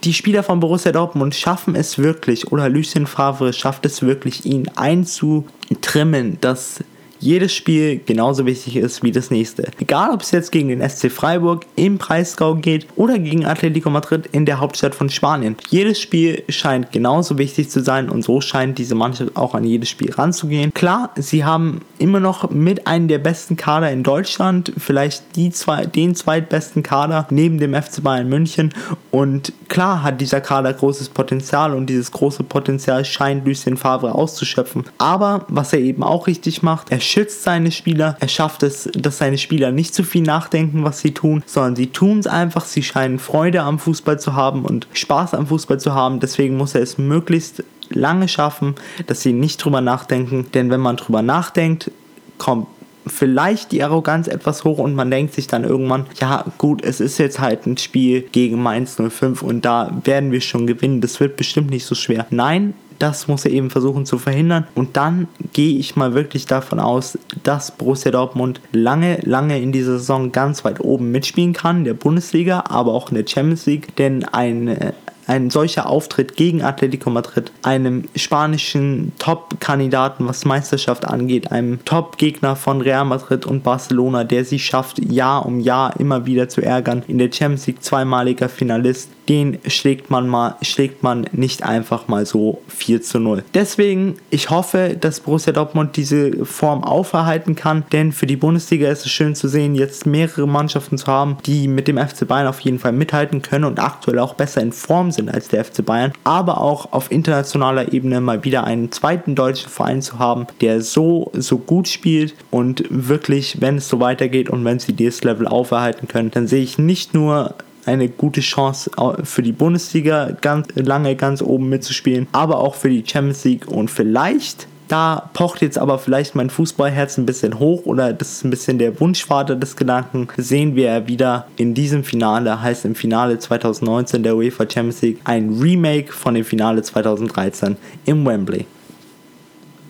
die 0.05 0.13
Spieler 0.13 0.43
von 0.43 0.61
Borussia 0.61 0.93
Dortmund 0.93 1.35
schaffen 1.35 1.75
es 1.75 1.97
wirklich 1.97 2.53
oder 2.53 2.69
Lucien 2.69 3.05
Favre 3.05 3.51
schafft 3.51 3.85
es 3.85 4.01
wirklich, 4.01 4.45
ihn 4.45 4.69
einzutrimmen, 4.77 6.37
dass 6.39 6.79
jedes 7.21 7.53
Spiel 7.53 8.01
genauso 8.05 8.45
wichtig 8.45 8.75
ist 8.75 9.03
wie 9.03 9.11
das 9.11 9.31
nächste. 9.31 9.69
Egal 9.79 10.11
ob 10.11 10.21
es 10.21 10.31
jetzt 10.31 10.51
gegen 10.51 10.69
den 10.69 10.87
SC 10.87 11.11
Freiburg 11.11 11.65
im 11.75 11.97
Breisgau 11.97 12.55
geht 12.55 12.87
oder 12.95 13.19
gegen 13.19 13.45
Atletico 13.45 13.89
Madrid 13.89 14.27
in 14.31 14.45
der 14.45 14.59
Hauptstadt 14.59 14.95
von 14.95 15.09
Spanien. 15.09 15.55
Jedes 15.69 16.01
Spiel 16.01 16.43
scheint 16.49 16.91
genauso 16.91 17.37
wichtig 17.37 17.69
zu 17.69 17.81
sein 17.81 18.09
und 18.09 18.23
so 18.23 18.41
scheint 18.41 18.77
diese 18.77 18.95
Mannschaft 18.95 19.35
auch 19.35 19.53
an 19.53 19.63
jedes 19.63 19.89
Spiel 19.89 20.11
ranzugehen. 20.11 20.73
Klar, 20.73 21.11
sie 21.15 21.45
haben 21.45 21.81
immer 21.99 22.19
noch 22.19 22.49
mit 22.49 22.87
einem 22.87 23.07
der 23.07 23.19
besten 23.19 23.55
Kader 23.55 23.91
in 23.91 24.03
Deutschland, 24.03 24.73
vielleicht 24.77 25.35
die 25.35 25.51
zwei, 25.51 25.85
den 25.85 26.15
zweitbesten 26.15 26.81
Kader 26.81 27.27
neben 27.29 27.59
dem 27.59 27.75
FC 27.75 28.01
Bayern 28.01 28.29
München 28.29 28.73
und 29.11 29.53
klar 29.67 30.01
hat 30.01 30.21
dieser 30.21 30.41
Kader 30.41 30.73
großes 30.73 31.09
Potenzial 31.09 31.75
und 31.75 31.87
dieses 31.87 32.11
große 32.11 32.43
Potenzial 32.43 33.05
scheint 33.05 33.45
Lucien 33.45 33.77
Favre 33.77 34.15
auszuschöpfen. 34.15 34.85
Aber 34.97 35.45
was 35.49 35.73
er 35.73 35.79
eben 35.79 36.03
auch 36.03 36.27
richtig 36.27 36.63
macht, 36.63 36.91
er 36.91 36.99
schützt 37.11 37.43
seine 37.43 37.71
Spieler. 37.71 38.15
Er 38.19 38.27
schafft 38.27 38.63
es, 38.63 38.89
dass 38.93 39.17
seine 39.17 39.37
Spieler 39.37 39.71
nicht 39.71 39.93
zu 39.93 40.03
viel 40.03 40.21
nachdenken, 40.21 40.83
was 40.83 41.01
sie 41.01 41.13
tun, 41.13 41.43
sondern 41.45 41.75
sie 41.75 41.87
tun 41.87 42.19
es 42.19 42.27
einfach. 42.27 42.65
Sie 42.65 42.83
scheinen 42.83 43.19
Freude 43.19 43.61
am 43.61 43.79
Fußball 43.79 44.19
zu 44.19 44.33
haben 44.35 44.63
und 44.63 44.87
Spaß 44.93 45.33
am 45.33 45.47
Fußball 45.47 45.79
zu 45.79 45.93
haben. 45.93 46.19
Deswegen 46.19 46.57
muss 46.57 46.75
er 46.75 46.81
es 46.81 46.97
möglichst 46.97 47.63
lange 47.89 48.27
schaffen, 48.27 48.75
dass 49.07 49.21
sie 49.21 49.33
nicht 49.33 49.63
drüber 49.63 49.81
nachdenken. 49.81 50.47
Denn 50.53 50.69
wenn 50.69 50.79
man 50.79 50.97
drüber 50.97 51.21
nachdenkt, 51.21 51.91
kommt 52.37 52.67
vielleicht 53.07 53.71
die 53.71 53.83
Arroganz 53.83 54.27
etwas 54.27 54.63
hoch 54.63 54.77
und 54.77 54.95
man 54.95 55.09
denkt 55.09 55.33
sich 55.33 55.47
dann 55.47 55.63
irgendwann, 55.63 56.05
ja 56.19 56.45
gut, 56.57 56.83
es 56.83 56.99
ist 56.99 57.17
jetzt 57.17 57.39
halt 57.39 57.65
ein 57.65 57.77
Spiel 57.77 58.21
gegen 58.21 58.61
Mainz 58.61 58.95
05 58.95 59.41
und 59.41 59.65
da 59.65 59.91
werden 60.03 60.31
wir 60.31 60.41
schon 60.41 60.67
gewinnen, 60.67 61.01
das 61.01 61.19
wird 61.19 61.35
bestimmt 61.35 61.71
nicht 61.71 61.85
so 61.85 61.95
schwer. 61.95 62.27
Nein, 62.29 62.73
das 63.01 63.27
muss 63.27 63.45
er 63.45 63.51
eben 63.51 63.71
versuchen 63.71 64.05
zu 64.05 64.19
verhindern. 64.19 64.67
Und 64.75 64.95
dann 64.95 65.27
gehe 65.53 65.77
ich 65.77 65.95
mal 65.95 66.13
wirklich 66.13 66.45
davon 66.45 66.79
aus, 66.79 67.17
dass 67.43 67.71
Borussia 67.71 68.11
Dortmund 68.11 68.61
lange, 68.71 69.19
lange 69.23 69.59
in 69.59 69.71
dieser 69.71 69.97
Saison 69.97 70.31
ganz 70.31 70.63
weit 70.63 70.79
oben 70.79 71.11
mitspielen 71.11 71.53
kann, 71.53 71.83
der 71.83 71.95
Bundesliga, 71.95 72.65
aber 72.69 72.93
auch 72.93 73.09
in 73.09 73.15
der 73.15 73.25
Champions 73.27 73.65
League. 73.65 73.95
Denn 73.95 74.23
ein, 74.25 74.67
äh, 74.67 74.93
ein 75.31 75.49
solcher 75.49 75.87
Auftritt 75.87 76.35
gegen 76.35 76.61
Atletico 76.61 77.09
Madrid, 77.09 77.53
einem 77.63 78.03
spanischen 78.17 79.13
Top-Kandidaten, 79.17 80.27
was 80.27 80.43
Meisterschaft 80.43 81.05
angeht, 81.05 81.53
einem 81.53 81.83
Top-Gegner 81.85 82.57
von 82.57 82.81
Real 82.81 83.05
Madrid 83.05 83.45
und 83.45 83.63
Barcelona, 83.63 84.25
der 84.25 84.43
sie 84.43 84.59
schafft, 84.59 84.99
Jahr 84.99 85.45
um 85.45 85.61
Jahr 85.61 85.97
immer 86.01 86.25
wieder 86.25 86.49
zu 86.49 86.61
ärgern, 86.61 87.03
in 87.07 87.17
der 87.17 87.31
Champions 87.31 87.65
League 87.65 87.81
zweimaliger 87.81 88.49
Finalist, 88.49 89.09
den 89.29 89.59
schlägt 89.67 90.09
man 90.09 90.27
mal, 90.27 90.55
schlägt 90.61 91.03
man 91.03 91.25
nicht 91.31 91.63
einfach 91.63 92.09
mal 92.09 92.25
so 92.25 92.61
4 92.67 93.01
zu 93.01 93.19
0. 93.19 93.45
Deswegen, 93.53 94.17
ich 94.29 94.49
hoffe, 94.49 94.97
dass 94.99 95.21
Borussia 95.21 95.53
Dortmund 95.53 95.95
diese 95.95 96.45
Form 96.45 96.83
auferhalten 96.83 97.55
kann, 97.55 97.85
denn 97.93 98.11
für 98.11 98.25
die 98.25 98.35
Bundesliga 98.35 98.89
ist 98.89 99.05
es 99.05 99.11
schön 99.11 99.33
zu 99.33 99.47
sehen, 99.47 99.75
jetzt 99.75 100.05
mehrere 100.05 100.47
Mannschaften 100.47 100.97
zu 100.97 101.07
haben, 101.07 101.37
die 101.45 101.69
mit 101.69 101.87
dem 101.87 101.97
FC 101.97 102.27
Bayern 102.27 102.47
auf 102.47 102.59
jeden 102.59 102.79
Fall 102.79 102.91
mithalten 102.91 103.41
können 103.41 103.63
und 103.63 103.79
aktuell 103.79 104.19
auch 104.19 104.33
besser 104.33 104.61
in 104.61 104.73
Form 104.73 105.11
sind 105.11 105.20
als 105.29 105.47
der 105.47 105.65
FC 105.65 105.85
Bayern, 105.85 106.13
aber 106.23 106.61
auch 106.61 106.93
auf 106.93 107.11
internationaler 107.11 107.93
Ebene 107.93 108.21
mal 108.21 108.43
wieder 108.43 108.63
einen 108.63 108.91
zweiten 108.91 109.35
deutschen 109.35 109.69
Verein 109.69 110.01
zu 110.01 110.19
haben, 110.19 110.47
der 110.61 110.81
so, 110.81 111.31
so 111.33 111.57
gut 111.57 111.87
spielt 111.87 112.35
und 112.49 112.83
wirklich, 112.89 113.61
wenn 113.61 113.77
es 113.77 113.89
so 113.89 113.99
weitergeht 113.99 114.49
und 114.49 114.63
wenn 114.65 114.79
sie 114.79 114.93
dieses 114.93 115.23
Level 115.23 115.47
auferhalten 115.47 116.07
können, 116.07 116.31
dann 116.31 116.47
sehe 116.47 116.63
ich 116.63 116.77
nicht 116.77 117.13
nur 117.13 117.55
eine 117.85 118.09
gute 118.09 118.41
Chance 118.41 118.91
für 119.23 119.41
die 119.41 119.51
Bundesliga 119.51 120.31
ganz 120.41 120.67
lange 120.75 121.15
ganz 121.15 121.41
oben 121.41 121.69
mitzuspielen, 121.69 122.27
aber 122.31 122.59
auch 122.59 122.75
für 122.75 122.89
die 122.89 123.03
Champions 123.05 123.43
League 123.43 123.67
und 123.67 123.89
vielleicht 123.89 124.67
Da 124.91 125.29
pocht 125.31 125.61
jetzt 125.61 125.77
aber 125.77 125.99
vielleicht 125.99 126.35
mein 126.35 126.49
Fußballherz 126.49 127.17
ein 127.17 127.25
bisschen 127.25 127.59
hoch 127.59 127.85
oder 127.85 128.11
das 128.11 128.33
ist 128.33 128.43
ein 128.43 128.49
bisschen 128.49 128.77
der 128.77 128.99
Wunschvater 128.99 129.55
des 129.55 129.77
Gedanken. 129.77 130.27
Sehen 130.35 130.75
wir 130.75 131.07
wieder 131.07 131.47
in 131.55 131.73
diesem 131.73 132.03
Finale, 132.03 132.61
heißt 132.61 132.83
im 132.83 132.93
Finale 132.93 133.39
2019 133.39 134.21
der 134.21 134.35
UEFA 134.35 134.69
Champions 134.69 135.01
League, 135.01 135.21
ein 135.23 135.57
Remake 135.61 136.11
von 136.11 136.33
dem 136.33 136.43
Finale 136.43 136.81
2013 136.81 137.77
im 138.03 138.25
Wembley. 138.25 138.65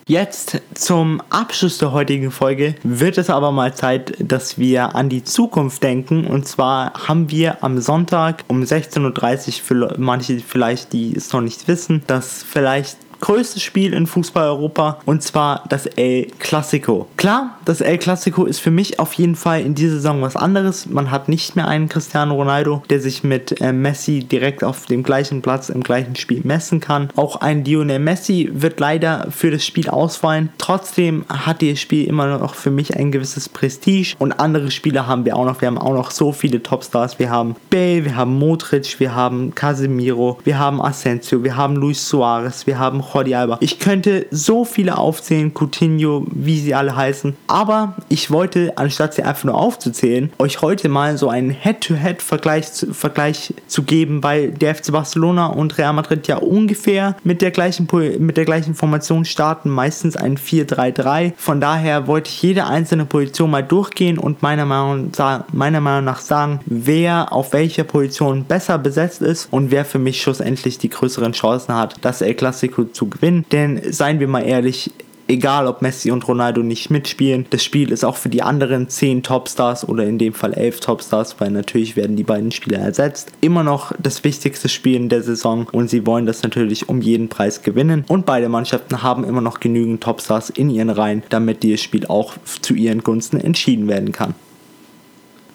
Jetzt 0.08 0.62
zum 0.76 1.20
Abschluss 1.32 1.80
der 1.80 1.94
heutigen 1.94 2.30
Folge 2.30 2.76
wird 2.84 3.18
es 3.18 3.32
aber 3.32 3.52
mal 3.52 3.74
Zeit, 3.74 4.14
dass 4.20 4.60
wir 4.60 4.94
an 4.94 5.10
die 5.10 5.24
Zukunft 5.24 5.82
denken. 5.82 6.28
Und 6.28 6.48
zwar 6.48 7.08
haben 7.08 7.32
wir 7.32 7.64
am 7.64 7.80
Sonntag 7.80 8.44
um 8.48 8.62
16.30 8.62 9.48
Uhr, 9.48 9.54
für 9.64 9.96
manche 9.98 10.40
vielleicht, 10.42 10.94
die 10.94 11.16
es 11.16 11.34
noch 11.34 11.42
nicht 11.42 11.68
wissen, 11.68 12.04
dass 12.06 12.44
vielleicht 12.44 12.98
größte 13.22 13.60
Spiel 13.60 13.94
in 13.94 14.08
Fußball 14.08 14.48
Europa 14.48 15.00
und 15.06 15.24
zwar 15.24 15.64
das 15.70 15.86
El 15.86 16.28
Clasico. 16.40 17.08
Klar, 17.18 17.58
das 17.66 17.80
El 17.82 17.98
Clasico 17.98 18.46
ist 18.46 18.60
für 18.60 18.72
mich 18.72 19.00
auf 19.00 19.14
jeden 19.14 19.36
Fall 19.36 19.62
in 19.62 19.76
dieser 19.76 19.96
Saison 19.96 20.22
was 20.22 20.36
anderes. 20.36 20.88
Man 20.88 21.12
hat 21.12 21.30
nicht 21.30 21.56
mehr 21.56 21.68
einen 21.68 21.88
Cristiano 21.88 22.36
Ronaldo, 22.36 22.84
der 22.90 23.00
sich 23.00 23.24
mit 23.24 23.62
äh, 23.62 23.72
Messi 23.72 24.20
direkt 24.20 24.64
auf 24.64 24.86
dem 24.88 25.04
gleichen 25.04 25.42
Platz 25.42 25.70
im 25.70 25.84
gleichen 25.84 26.16
Spiel 26.16 26.42
messen 26.44 26.80
kann. 26.80 27.10
Auch 27.16 27.38
ein 27.38 27.64
Lionel 27.64 28.00
Messi 28.00 28.50
wird 28.52 28.80
leider 28.80 29.28
für 29.30 29.52
das 29.52 29.66
Spiel 29.66 29.90
ausfallen. 29.90 30.50
Trotzdem 30.58 31.26
hat 31.30 31.62
dieses 31.62 31.80
Spiel 31.80 32.08
immer 32.08 32.38
noch 32.40 32.56
für 32.56 32.72
mich 32.72 32.98
ein 32.98 33.12
gewisses 33.12 33.48
Prestige 33.48 34.16
und 34.20 34.34
andere 34.34 34.72
Spieler 34.72 35.08
haben 35.08 35.26
wir 35.26 35.36
auch 35.36 35.46
noch. 35.46 35.62
Wir 35.62 35.68
haben 35.68 35.78
auch 35.78 35.94
noch 35.94 36.12
so 36.12 36.32
viele 36.32 36.64
Topstars. 36.64 37.20
Wir 37.20 37.30
haben 37.30 37.56
Bale, 37.70 38.06
wir 38.06 38.16
haben 38.16 38.38
Modric, 38.38 39.00
wir 39.00 39.14
haben 39.14 39.54
Casemiro, 39.54 40.40
wir 40.44 40.58
haben 40.58 40.82
Asensio, 40.82 41.44
wir 41.44 41.56
haben 41.56 41.76
Luis 41.76 42.08
Suarez, 42.08 42.66
wir 42.66 42.80
haben 42.80 43.02
Jordi 43.14 43.36
Alba. 43.36 43.58
Ich 43.60 43.80
könnte 43.80 44.26
so 44.32 44.66
viele 44.66 44.98
aufzählen, 44.98 45.52
Coutinho, 45.54 46.26
wie 46.32 46.60
sie 46.60 46.76
alle 46.76 46.96
heißen. 46.96 47.36
Aber 47.48 47.96
ich 48.10 48.32
wollte, 48.32 48.74
anstatt 48.78 49.14
sie 49.14 49.24
einfach 49.24 49.46
nur 49.46 49.56
aufzuzählen, 49.56 50.32
euch 50.40 50.62
heute 50.62 50.90
mal 50.90 51.18
so 51.18 51.30
einen 51.30 51.52
Head-to-Head-Vergleich 51.52 52.72
zu, 52.72 52.94
Vergleich 52.94 53.54
zu 53.68 53.84
geben, 53.84 54.24
weil 54.24 54.52
der 54.52 54.76
FC 54.76 54.92
Barcelona 54.92 55.48
und 55.48 55.78
Real 55.78 55.94
Madrid 55.94 56.28
ja 56.28 56.38
ungefähr 56.38 57.16
mit 57.24 57.42
der 57.42 57.52
gleichen, 57.52 57.88
mit 58.20 58.38
der 58.38 58.46
gleichen 58.46 58.76
Formation 58.76 59.26
starten, 59.26 59.70
meistens 59.70 60.16
ein 60.16 60.38
4-3-3. 60.38 61.34
Von 61.38 61.62
daher 61.62 62.08
wollte 62.08 62.30
ich 62.30 62.42
jede 62.42 62.66
einzelne 62.66 63.06
Position 63.06 63.52
mal 63.52 63.64
durchgehen 63.64 64.18
und 64.18 64.42
meiner 64.42 64.66
Meinung, 64.66 65.12
meiner 65.52 65.82
Meinung 65.82 66.06
nach 66.06 66.20
sagen, 66.20 66.60
wer 66.66 67.32
auf 67.34 67.54
welcher 67.54 67.84
Position 67.84 68.46
besser 68.46 68.78
besetzt 68.78 69.22
ist 69.22 69.48
und 69.52 69.72
wer 69.72 69.86
für 69.86 70.00
mich 70.00 70.22
schlussendlich 70.22 70.78
die 70.78 70.90
größeren 70.90 71.34
Chancen 71.34 71.76
hat, 71.76 71.96
das 72.02 72.22
El 72.22 72.34
Clasico 72.34 72.86
zu 72.86 73.01
zu 73.02 73.08
gewinnen. 73.08 73.46
Denn 73.52 73.82
seien 73.92 74.20
wir 74.20 74.28
mal 74.28 74.42
ehrlich, 74.42 74.92
egal 75.28 75.66
ob 75.66 75.82
Messi 75.82 76.12
und 76.12 76.28
Ronaldo 76.28 76.62
nicht 76.62 76.92
mitspielen, 76.92 77.48
das 77.50 77.64
Spiel 77.64 77.92
ist 77.92 78.04
auch 78.04 78.16
für 78.16 78.30
die 78.30 78.44
anderen 78.44 78.90
10 78.90 79.24
Topstars 79.24 79.90
oder 79.90 80.04
in 80.04 80.20
dem 80.20 80.34
Fall 80.34 80.54
11 80.54 80.82
Topstars, 80.82 81.38
weil 81.40 81.50
natürlich 81.50 81.96
werden 81.96 82.16
die 82.16 82.24
beiden 82.24 82.52
Spieler 82.52 82.78
ersetzt, 82.78 83.32
immer 83.42 83.64
noch 83.64 83.92
das 83.98 84.24
wichtigste 84.24 84.70
Spiel 84.70 84.98
in 84.98 85.10
der 85.10 85.24
Saison 85.24 85.68
und 85.72 85.90
sie 85.90 86.06
wollen 86.06 86.28
das 86.28 86.44
natürlich 86.44 86.90
um 86.90 87.02
jeden 87.02 87.30
Preis 87.30 87.64
gewinnen 87.64 88.06
und 88.08 88.26
beide 88.26 88.50
Mannschaften 88.50 89.02
haben 89.02 89.24
immer 89.24 89.42
noch 89.42 89.60
genügend 89.60 90.04
Topstars 90.04 90.52
in 90.52 90.70
ihren 90.70 90.90
Reihen, 90.92 91.24
damit 91.30 91.64
dieses 91.64 91.82
Spiel 91.82 92.06
auch 92.06 92.36
zu 92.62 92.76
ihren 92.76 93.02
Gunsten 93.02 93.40
entschieden 93.40 93.88
werden 93.88 94.12
kann. 94.12 94.36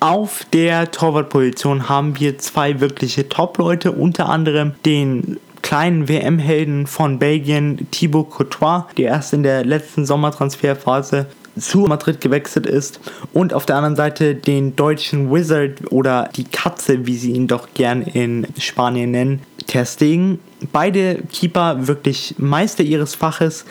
Auf 0.01 0.45
der 0.53 0.91
Torwartposition 0.91 1.89
haben 1.89 2.19
wir 2.19 2.39
zwei 2.39 2.81
wirkliche 2.81 3.29
Top-Leute, 3.29 3.93
unter 3.93 4.29
anderem 4.29 4.75
den 4.85 5.39
kleinen 5.67 6.09
WM-Helden 6.09 6.87
von 6.87 7.19
Belgien, 7.19 7.89
Thibaut 7.91 8.31
Courtois, 8.31 8.85
der 8.97 9.09
erst 9.09 9.33
in 9.33 9.43
der 9.43 9.65
letzten 9.65 10.07
Sommertransferphase 10.07 11.27
zu 11.59 11.81
Madrid 11.81 12.21
gewechselt 12.21 12.67
ist 12.67 13.01
und 13.33 13.53
auf 13.53 13.67
der 13.67 13.75
anderen 13.75 13.97
Seite 13.97 14.37
den 14.37 14.77
deutschen 14.77 15.29
Wizard 15.33 15.91
oder 15.91 16.31
die 16.37 16.45
Katze, 16.45 17.09
wie 17.09 17.17
sie 17.17 17.33
ihn 17.33 17.49
doch 17.49 17.67
gern 17.75 18.03
in 18.03 18.47
Spanien 18.61 19.11
nennen, 19.11 19.41
Ter 19.67 19.85
Stegen. 19.85 20.39
Beide 20.71 21.25
Keeper 21.33 21.89
wirklich 21.89 22.37
Meister 22.39 22.85
ihres 22.85 23.17
Faches, 23.17 23.65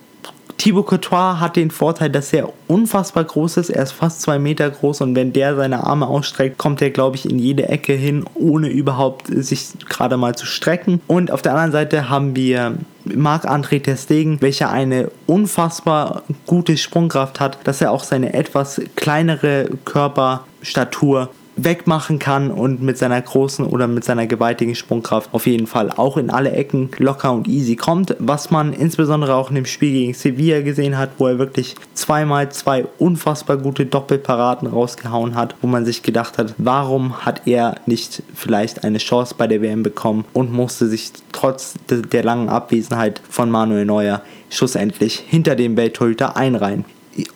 Thibaut 0.58 0.88
Courtois 0.88 1.40
hat 1.40 1.58
den 1.58 1.70
Vorteil, 1.70 2.10
dass 2.10 2.32
er 2.32 2.52
unfassbar 2.68 3.24
groß 3.24 3.58
ist. 3.58 3.70
Er 3.70 3.84
ist 3.84 3.92
fast 3.92 4.22
zwei 4.22 4.40
Meter 4.40 4.70
groß 4.70 5.02
und 5.02 5.16
wenn 5.16 5.34
der 5.34 5.56
seine 5.56 5.84
Arme 5.84 6.08
ausstreckt, 6.08 6.58
kommt 6.58 6.82
er, 6.82 6.92
glaube 6.92 7.18
ich, 7.18 7.30
in 7.30 7.38
jede 7.38 7.68
Ecke 7.68 7.94
hin, 7.94 8.26
ohne 8.36 8.70
überhaupt 8.70 9.28
sich 9.28 9.68
gerade 9.90 10.18
mal 10.18 10.36
zu 10.36 10.46
strecken. 10.46 11.02
Und 11.08 11.32
auf 11.32 11.42
der 11.42 11.52
anderen 11.54 11.72
Seite 11.72 12.10
haben 12.10 12.36
wir 12.36 12.78
Marc-André 13.04 13.84
Testegen, 13.84 14.42
welcher 14.42 14.72
eine 14.72 15.12
unfassbar 15.28 16.24
gute 16.46 16.78
Sprungkraft 16.78 17.40
hat, 17.40 17.60
dass 17.66 17.82
er 17.82 17.92
auch 17.92 18.04
seine 18.04 18.34
etwas 18.34 18.82
kleinere 18.96 19.70
Körperstatur 19.84 21.30
wegmachen 21.58 22.20
kann 22.20 22.52
und 22.52 22.82
mit 22.82 22.98
seiner 22.98 23.22
großen 23.22 23.66
oder 23.66 23.88
mit 23.88 24.04
seiner 24.04 24.28
gewaltigen 24.28 24.76
Sprungkraft 24.76 25.34
auf 25.34 25.48
jeden 25.48 25.68
Fall 25.68 25.92
auch 25.92 26.18
in 26.18 26.30
alle 26.30 26.52
Ecken 26.52 26.90
locker 26.98 27.32
und 27.32 27.48
easy 27.48 27.76
kommt. 27.76 28.16
Was 28.20 28.52
man 28.52 28.74
insbesondere 28.74 29.36
auch 29.36 29.50
in 29.50 29.56
dem 29.56 29.66
Spiel 29.66 29.92
gegen 29.92 30.14
Sevilla 30.14 30.62
gesehen 30.62 30.98
hat, 30.98 31.12
wo 31.18 31.28
er 31.28 31.40
wirklich 31.40 31.76
zweimal 31.94 32.52
zwei 32.52 32.86
unfassbar 32.98 33.58
gute 33.58 33.86
Doppelparaden 33.86 34.68
rausgehauen 34.68 35.36
hat, 35.36 35.56
wo 35.62 35.68
man 35.68 35.86
sich 35.86 36.04
gedacht 36.04 36.38
hat, 36.38 36.54
warum 36.58 37.26
hat 37.26 37.48
er 37.48 37.76
nicht 37.86 38.24
vielleicht 38.34 38.84
eine 38.84 38.98
Chance 38.98 39.36
bei 39.38 39.48
der 39.48 39.62
WM 39.62 39.84
bekommen 39.84 40.26
und 40.34 40.52
musste 40.52 40.88
sich 40.88 41.12
trotz 41.32 41.76
der 41.90 42.24
langen 42.24 42.50
Abwesenheit 42.50 43.22
von 43.30 43.50
Manuel 43.50 43.86
Neuer 43.86 44.22
schlussendlich 44.50 45.24
hinter 45.28 45.56
dem 45.56 45.78
Welttorhüter 45.78 46.36
einreihen. 46.36 46.86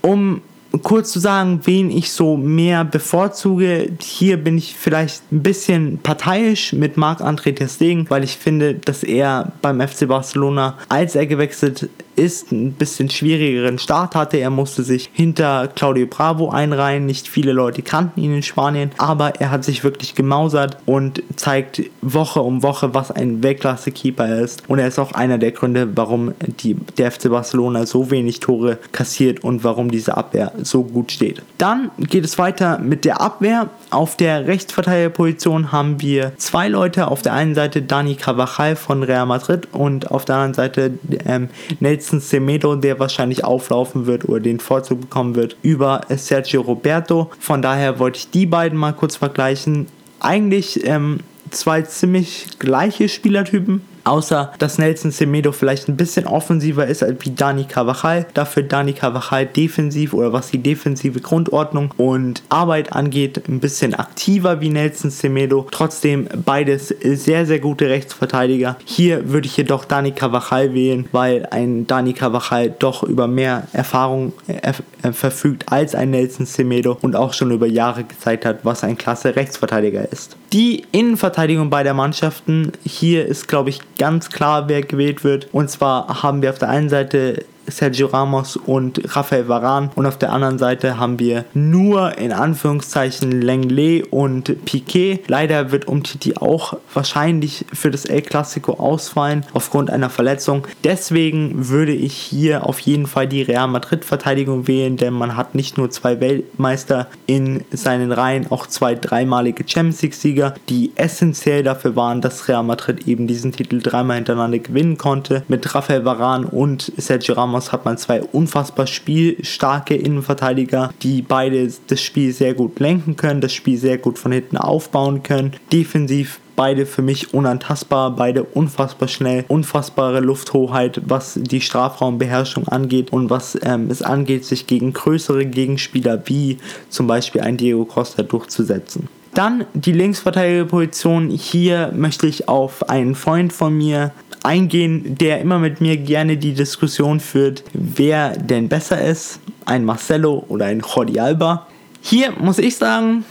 Um 0.02 0.42
kurz 0.84 1.12
zu 1.12 1.20
sagen, 1.20 1.62
wen 1.64 1.90
ich 1.90 2.12
so 2.12 2.38
mehr 2.38 2.86
bevorzuge. 2.86 3.92
Hier 4.02 4.38
bin 4.38 4.58
ich 4.58 4.76
vielleicht 4.76 5.32
ein 5.32 5.42
bisschen 5.42 5.98
parteiisch 6.00 6.74
mit 6.74 6.98
Marc-André 6.98 7.56
Testegen, 7.56 8.10
weil 8.10 8.24
ich 8.24 8.38
finde, 8.38 8.76
dass 8.76 9.04
er 9.04 9.52
beim 9.62 9.82
FC 9.86 10.08
Barcelona, 10.08 10.78
als 10.88 11.16
er 11.16 11.26
gewechselt 11.26 11.90
ist, 12.20 12.52
ein 12.52 12.74
bisschen 12.74 13.10
schwierigeren 13.10 13.80
Start 13.80 14.14
hatte. 14.16 14.38
Er 14.38 14.50
musste 14.50 14.84
sich 14.84 15.10
hinter 15.14 15.68
Claudio 15.68 16.06
Bravo 16.08 16.50
einreihen. 16.50 17.06
Nicht 17.06 17.28
viele 17.28 17.54
Leute 17.54 17.82
kannten 17.82 18.22
ihn 18.22 18.36
in 18.36 18.44
Spanien, 18.44 18.92
aber 18.98 19.40
er 19.40 19.52
hat 19.52 19.64
sich 19.64 19.84
wirklich 19.84 20.16
gemausert 20.16 20.78
und 20.86 21.24
zeigt 21.36 21.82
Woche 22.02 22.42
um 22.42 22.62
Woche, 22.62 22.94
was 22.94 23.12
ein 23.12 23.42
Weltklasse-Keeper 23.42 24.40
ist. 24.40 24.64
Und 24.68 24.80
er 24.80 24.88
ist 24.88 25.00
auch 25.00 25.14
einer 25.14 25.38
der 25.38 25.52
Gründe, 25.52 25.90
warum 25.96 26.34
die, 26.62 26.76
der 26.98 27.12
FC 27.12 27.30
Barcelona 27.30 27.86
so 27.86 28.12
wenig 28.12 28.40
Tore 28.40 28.78
kassiert 28.92 29.44
und 29.44 29.64
warum 29.64 29.90
diese 29.90 30.18
Abwehr 30.18 30.52
so 30.62 30.84
gut 30.84 31.12
steht. 31.12 31.42
Dann 31.58 31.92
geht 31.98 32.26
es 32.26 32.38
weiter 32.38 32.80
mit 32.80 33.06
der 33.06 33.22
Abwehr. 33.22 33.70
Auf 33.92 34.18
der 34.18 34.46
Rechtsverteidigerposition 34.46 35.72
haben 35.72 36.00
wir 36.00 36.34
zwei 36.38 36.68
Leute. 36.68 37.08
Auf 37.08 37.24
der 37.24 37.34
einen 37.34 37.56
Seite 37.56 37.82
Dani 37.82 38.16
Carvajal 38.16 38.76
von 38.76 39.02
Real 39.02 39.26
Madrid 39.26 39.68
und 39.72 40.12
auf 40.12 40.26
der 40.26 40.36
anderen 40.36 40.54
Seite 40.54 41.00
ähm, 41.26 41.50
Nelson 41.80 42.20
Semedo, 42.20 42.76
der 42.76 43.00
wahrscheinlich 43.00 43.44
auflaufen 43.44 44.06
wird 44.06 44.30
oder 44.30 44.42
den 44.42 44.60
Vorzug 44.60 45.02
bekommen 45.02 45.34
wird 45.34 45.58
über 45.64 46.02
Sergio 46.10 46.62
Roberto. 46.62 47.32
Von 47.40 47.64
daher 47.64 47.98
wollte 47.98 48.20
ich 48.20 48.30
die 48.30 48.46
beiden 48.46 48.78
mal 48.78 48.94
kurz 48.94 49.16
vergleichen. 49.16 49.88
Eigentlich 50.20 50.86
ähm, 50.86 51.22
zwei 51.50 51.82
ziemlich 51.82 52.46
gleiche 52.60 53.10
Spielertypen. 53.10 53.82
Außer 54.04 54.54
dass 54.60 54.78
Nelson 54.78 55.12
Semedo 55.12 55.52
vielleicht 55.52 55.88
ein 55.88 55.98
bisschen 55.98 56.26
offensiver 56.28 56.88
ist 56.88 57.04
als 57.04 57.24
wie 57.26 57.32
Dani 57.32 57.66
Carvajal. 57.66 58.26
Dafür 58.34 58.64
Dani 58.64 58.94
Carvajal 58.94 59.46
defensiv 59.46 60.14
oder 60.14 60.34
was 60.34 60.52
die 60.52 60.60
defensive 60.62 61.20
Grundordnung 61.20 61.94
und 61.98 62.44
Arbeit 62.50 62.94
angeht, 62.94 63.44
ein 63.48 63.60
bisschen 63.60 63.94
aktiver 63.96 64.62
wie 64.62 64.70
Nelson 64.70 65.12
Semedo. 65.12 65.68
Trotzdem 65.72 66.28
beides 66.46 66.88
sehr, 66.88 67.46
sehr 67.46 67.60
gute 67.60 67.90
Rechtsverteidiger. 67.90 68.78
Hier 68.86 69.30
würde 69.30 69.48
ich 69.48 69.58
jedoch 69.58 69.86
Dani 69.86 70.12
Carvajal 70.12 70.74
wählen, 70.74 71.08
weil 71.12 71.48
ein 71.52 71.88
Dani 71.88 72.14
Carvajal 72.14 72.74
doch 72.78 73.04
über 73.04 73.28
mehr 73.28 73.68
Erfahrung 73.74 74.34
äh, 74.48 74.74
äh, 75.02 75.12
verfügt 75.12 75.72
als 75.72 75.96
ein 75.96 76.12
Nelson 76.12 76.46
Semedo 76.46 76.98
und 77.02 77.16
auch 77.16 77.34
schon 77.34 77.52
über 77.52 77.68
Jahre 77.68 78.04
gezeigt 78.04 78.46
hat, 78.46 78.60
was 78.64 78.84
ein 78.84 78.98
klasse 78.98 79.36
Rechtsverteidiger 79.36 80.12
ist. 80.12 80.36
Die 80.54 80.86
Innenverteidigung 80.92 81.70
beider 81.70 81.94
Mannschaften, 81.94 82.72
hier 82.84 83.26
ist 83.26 83.48
glaube 83.48 83.70
ich 83.70 83.80
ganz 84.00 84.30
klar, 84.30 84.68
wer 84.68 84.82
gewählt 84.82 85.24
wird. 85.24 85.50
Und 85.52 85.70
zwar 85.70 86.24
haben 86.24 86.42
wir 86.42 86.50
auf 86.50 86.58
der 86.58 86.70
einen 86.70 86.90
Seite 86.90 87.46
Sergio 87.70 88.08
Ramos 88.08 88.58
und 88.58 89.16
Rafael 89.16 89.48
Varan 89.48 89.92
und 89.96 90.06
auf 90.06 90.18
der 90.18 90.32
anderen 90.32 90.58
Seite 90.58 90.98
haben 90.98 91.20
wir 91.20 91.46
nur 91.54 92.18
in 92.18 92.32
Anführungszeichen 92.32 93.42
Lenglet 93.42 94.12
und 94.12 94.66
Piquet. 94.66 95.22
Leider 95.28 95.72
wird 95.72 95.88
Umtiti 95.88 96.36
auch 96.36 96.78
wahrscheinlich 96.94 97.66
für 97.74 97.92
das 97.92 98.06
El 98.06 98.22
Clasico 98.22 98.74
ausfallen 98.74 99.46
aufgrund 99.54 99.90
einer 99.90 100.10
Verletzung. 100.10 100.68
Deswegen 100.84 101.70
würde 101.70 101.94
ich 101.94 102.14
hier 102.14 102.66
auf 102.66 102.80
jeden 102.80 103.08
Fall 103.08 103.28
die 103.28 103.42
Real 103.42 103.68
Madrid 103.68 104.06
Verteidigung 104.06 104.68
wählen, 104.68 104.98
denn 104.98 105.14
man 105.14 105.36
hat 105.36 105.56
nicht 105.56 105.78
nur 105.78 105.90
zwei 105.90 106.20
Weltmeister 106.20 107.08
in 107.26 107.64
seinen 107.72 108.12
Reihen, 108.12 108.48
auch 108.50 108.68
zwei 108.68 108.96
dreimalige 108.96 109.64
Champions 109.68 110.02
League 110.02 110.14
Sieger, 110.14 110.54
die 110.70 110.92
essentiell 110.96 111.64
dafür 111.64 111.96
waren, 111.96 112.22
dass 112.22 112.48
Real 112.48 112.64
Madrid 112.64 113.08
eben 113.08 113.28
diesen 113.28 113.52
Titel 113.52 113.82
dreimal 113.82 114.18
hintereinander 114.18 114.60
gewinnen 114.60 114.98
konnte. 114.98 115.44
Mit 115.48 115.74
Rafael 115.76 116.06
Varan 116.06 116.46
und 116.46 116.92
Sergio 116.98 117.36
Ramos 117.36 117.59
Ramos 117.60 117.72
hat 117.74 117.84
man 117.86 117.98
zwei 117.98 118.22
unfassbar 118.22 118.88
spielstarke 118.88 119.96
Innenverteidiger, 119.96 120.92
die 121.02 121.22
beide 121.22 121.70
das 121.88 122.02
Spiel 122.02 122.32
sehr 122.32 122.54
gut 122.54 122.80
lenken 122.80 123.18
können, 123.18 123.42
das 123.42 123.54
Spiel 123.54 123.78
sehr 123.78 123.98
gut 123.98 124.18
von 124.18 124.32
hinten 124.32 124.56
aufbauen 124.56 125.24
können. 125.24 125.52
Defensiv 125.74 126.40
beide 126.56 126.86
für 126.86 127.02
mich 127.02 127.34
unantastbar, 127.34 128.16
beide 128.16 128.44
unfassbar 128.44 129.08
schnell, 129.10 129.46
unfassbare 129.48 130.22
Lufthoheit, 130.22 131.02
was 131.06 131.38
die 131.42 131.62
Strafraumbeherrschung 131.62 132.68
angeht 132.68 133.12
und 133.12 133.30
was 133.30 133.58
ähm, 133.62 133.90
es 133.90 134.02
angeht, 134.02 134.46
sich 134.46 134.66
gegen 134.66 134.94
größere 134.94 135.46
Gegenspieler 135.46 136.22
wie 136.26 136.58
zum 136.90 137.08
Beispiel 137.08 137.42
ein 137.42 137.58
Diego 137.58 137.86
Costa 137.86 138.24
durchzusetzen. 138.24 139.10
Dann 139.34 139.66
die 139.74 139.92
Linksverteidigerposition. 139.92 141.30
Hier 141.30 141.92
möchte 141.96 142.26
ich 142.26 142.50
auf 142.50 142.90
einen 142.90 143.16
Freund 143.16 143.54
von 143.54 143.78
mir 143.78 144.12
eingehen, 144.44 145.16
der 145.18 145.42
immer 145.42 145.60
mit 145.60 145.82
mir 145.82 145.98
gerne 145.98 146.38
die 146.38 146.54
Diskussion 146.54 147.20
führt, 147.20 147.64
wer 147.74 148.38
denn 148.38 148.70
besser 148.70 149.02
ist, 149.02 149.40
ein 149.66 149.86
Marcelo 149.86 150.46
oder 150.48 150.66
ein 150.66 150.82
Jordi 150.82 151.20
Alba. 151.20 151.68
Hier 152.02 152.32
muss 152.40 152.60
ich 152.60 152.78
sagen, 152.78 153.26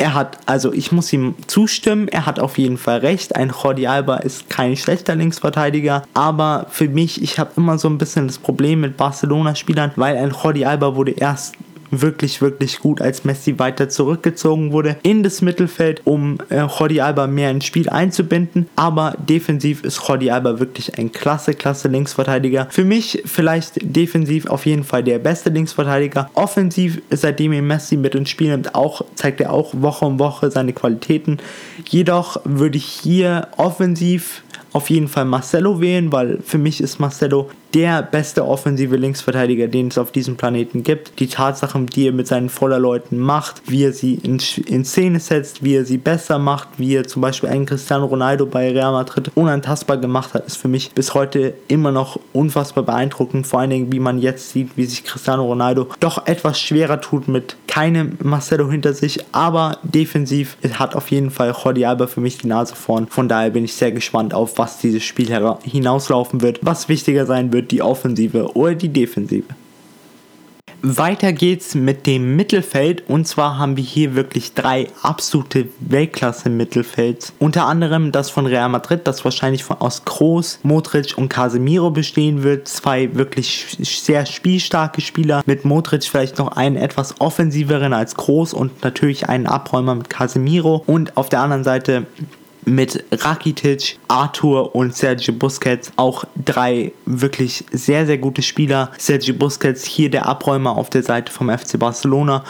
er 0.00 0.14
hat, 0.14 0.38
also 0.46 0.72
ich 0.72 0.92
muss 0.92 1.12
ihm 1.12 1.34
zustimmen, 1.46 2.08
er 2.08 2.24
hat 2.24 2.40
auf 2.40 2.56
jeden 2.56 2.78
Fall 2.78 3.00
recht. 3.00 3.36
Ein 3.36 3.50
Jordi 3.50 3.86
Alba 3.86 4.16
ist 4.16 4.48
kein 4.48 4.76
schlechter 4.76 5.14
Linksverteidiger, 5.14 6.04
aber 6.14 6.66
für 6.70 6.88
mich, 6.88 7.22
ich 7.22 7.38
habe 7.38 7.50
immer 7.56 7.76
so 7.78 7.88
ein 7.88 7.98
bisschen 7.98 8.26
das 8.26 8.38
Problem 8.38 8.80
mit 8.80 8.96
Barcelona-Spielern, 8.96 9.92
weil 9.96 10.16
ein 10.16 10.30
Jordi 10.30 10.64
Alba 10.64 10.96
wurde 10.96 11.12
erst 11.12 11.54
wirklich, 11.90 12.40
wirklich 12.40 12.78
gut, 12.78 13.00
als 13.00 13.24
Messi 13.24 13.58
weiter 13.58 13.88
zurückgezogen 13.88 14.72
wurde 14.72 14.96
in 15.02 15.22
das 15.22 15.42
Mittelfeld, 15.42 16.02
um 16.04 16.38
äh, 16.48 16.66
Jordi 16.66 17.00
Alba 17.00 17.26
mehr 17.26 17.50
ins 17.50 17.64
Spiel 17.64 17.88
einzubinden. 17.88 18.68
Aber 18.76 19.14
defensiv 19.18 19.82
ist 19.84 20.00
Jordi 20.06 20.30
Alba 20.30 20.58
wirklich 20.58 20.98
ein 20.98 21.12
klasse, 21.12 21.54
klasse 21.54 21.88
Linksverteidiger. 21.88 22.68
Für 22.70 22.84
mich 22.84 23.22
vielleicht 23.24 23.78
defensiv 23.82 24.46
auf 24.46 24.66
jeden 24.66 24.84
Fall 24.84 25.02
der 25.02 25.18
beste 25.18 25.50
Linksverteidiger. 25.50 26.30
Offensiv, 26.34 27.02
seitdem 27.10 27.52
er 27.52 27.62
Messi 27.62 27.96
mit 27.96 28.14
ins 28.14 28.30
Spiel 28.30 28.50
nimmt, 28.50 28.74
auch, 28.74 29.02
zeigt 29.14 29.40
er 29.40 29.52
auch 29.52 29.72
Woche 29.74 30.04
um 30.04 30.18
Woche 30.18 30.50
seine 30.50 30.72
Qualitäten. 30.72 31.38
Jedoch 31.88 32.40
würde 32.44 32.78
ich 32.78 32.86
hier 32.86 33.48
offensiv 33.56 34.42
auf 34.72 34.90
jeden 34.90 35.08
Fall 35.08 35.24
Marcelo 35.24 35.80
wählen, 35.80 36.12
weil 36.12 36.38
für 36.44 36.58
mich 36.58 36.80
ist 36.80 37.00
Marcelo 37.00 37.50
der 37.74 38.02
beste 38.02 38.46
offensive 38.46 38.96
Linksverteidiger, 38.96 39.68
den 39.68 39.88
es 39.88 39.98
auf 39.98 40.12
diesem 40.12 40.36
Planeten 40.36 40.82
gibt. 40.82 41.20
Die 41.20 41.28
Tatsachen, 41.28 41.86
die 41.86 42.08
er 42.08 42.12
mit 42.12 42.26
seinen 42.26 42.48
Vollerleuten 42.48 43.18
macht, 43.18 43.62
wie 43.66 43.84
er 43.84 43.92
sie 43.92 44.14
in, 44.14 44.40
in 44.66 44.84
Szene 44.84 45.20
setzt, 45.20 45.62
wie 45.62 45.76
er 45.76 45.84
sie 45.84 45.98
besser 45.98 46.38
macht, 46.38 46.68
wie 46.78 46.94
er 46.94 47.06
zum 47.06 47.22
Beispiel 47.22 47.48
einen 47.48 47.66
Cristiano 47.66 48.06
Ronaldo 48.06 48.46
bei 48.46 48.70
Real 48.70 48.92
Madrid 48.92 49.30
unantastbar 49.34 49.98
gemacht 49.98 50.34
hat, 50.34 50.46
ist 50.46 50.56
für 50.56 50.68
mich 50.68 50.92
bis 50.92 51.14
heute 51.14 51.54
immer 51.68 51.92
noch 51.92 52.18
unfassbar 52.32 52.84
beeindruckend. 52.84 53.46
Vor 53.46 53.60
allen 53.60 53.70
Dingen, 53.70 53.92
wie 53.92 54.00
man 54.00 54.18
jetzt 54.18 54.50
sieht, 54.50 54.76
wie 54.76 54.84
sich 54.84 55.04
Cristiano 55.04 55.44
Ronaldo 55.44 55.88
doch 56.00 56.26
etwas 56.26 56.60
schwerer 56.60 57.00
tut 57.00 57.28
mit 57.28 57.56
keinem 57.66 58.18
Marcelo 58.22 58.68
hinter 58.70 58.94
sich, 58.94 59.24
aber 59.32 59.78
defensiv 59.82 60.56
hat 60.74 60.96
auf 60.96 61.10
jeden 61.10 61.30
Fall 61.30 61.54
Jordi 61.62 61.84
Alba 61.84 62.06
für 62.06 62.20
mich 62.20 62.38
die 62.38 62.48
Nase 62.48 62.74
vorn. 62.74 63.06
Von 63.08 63.28
daher 63.28 63.50
bin 63.50 63.64
ich 63.64 63.74
sehr 63.74 63.92
gespannt 63.92 64.34
auf, 64.34 64.58
was 64.58 64.78
dieses 64.78 65.04
Spiel 65.04 65.30
hinauslaufen 65.62 66.40
wird, 66.40 66.58
was 66.62 66.88
wichtiger 66.88 67.26
sein 67.26 67.52
wird 67.52 67.59
wird 67.60 67.70
die 67.70 67.82
Offensive 67.82 68.56
oder 68.56 68.74
die 68.74 68.88
Defensive. 68.88 69.44
Weiter 70.82 71.34
geht's 71.34 71.74
mit 71.74 72.06
dem 72.06 72.36
Mittelfeld 72.36 73.02
und 73.06 73.28
zwar 73.28 73.58
haben 73.58 73.76
wir 73.76 73.84
hier 73.84 74.14
wirklich 74.14 74.54
drei 74.54 74.88
absolute 75.02 75.68
Weltklasse 75.80 76.48
Mittelfelds. 76.48 77.34
Unter 77.38 77.66
anderem 77.66 78.12
das 78.12 78.30
von 78.30 78.46
Real 78.46 78.70
Madrid, 78.70 79.02
das 79.04 79.22
wahrscheinlich 79.22 79.62
von 79.62 79.76
aus 79.76 80.06
Kroos, 80.06 80.58
Modric 80.62 81.18
und 81.18 81.28
Casemiro 81.28 81.90
bestehen 81.90 82.42
wird. 82.44 82.66
Zwei 82.66 83.14
wirklich 83.14 83.66
sehr 83.82 84.24
spielstarke 84.24 85.02
Spieler. 85.02 85.42
Mit 85.44 85.66
Modric 85.66 86.04
vielleicht 86.04 86.38
noch 86.38 86.56
einen 86.56 86.76
etwas 86.76 87.20
offensiveren 87.20 87.92
als 87.92 88.14
Kroos 88.14 88.54
und 88.54 88.82
natürlich 88.82 89.28
einen 89.28 89.46
Abräumer 89.46 89.94
mit 89.94 90.08
Casemiro. 90.08 90.82
Und 90.86 91.14
auf 91.18 91.28
der 91.28 91.40
anderen 91.40 91.64
Seite 91.64 92.06
mit 92.64 93.04
Rakitic, 93.10 93.98
Arthur 94.08 94.74
und 94.74 94.94
Sergio 94.94 95.34
Busquets 95.34 95.92
auch 95.96 96.24
drei 96.44 96.92
wirklich 97.06 97.64
sehr, 97.72 98.06
sehr 98.06 98.18
gute 98.18 98.42
Spieler. 98.42 98.90
Sergio 98.98 99.34
Busquets 99.34 99.84
hier 99.84 100.10
der 100.10 100.26
Abräumer 100.26 100.76
auf 100.76 100.90
der 100.90 101.02
Seite 101.02 101.32
vom 101.32 101.50
FC 101.50 101.78
Barcelona 101.78 102.44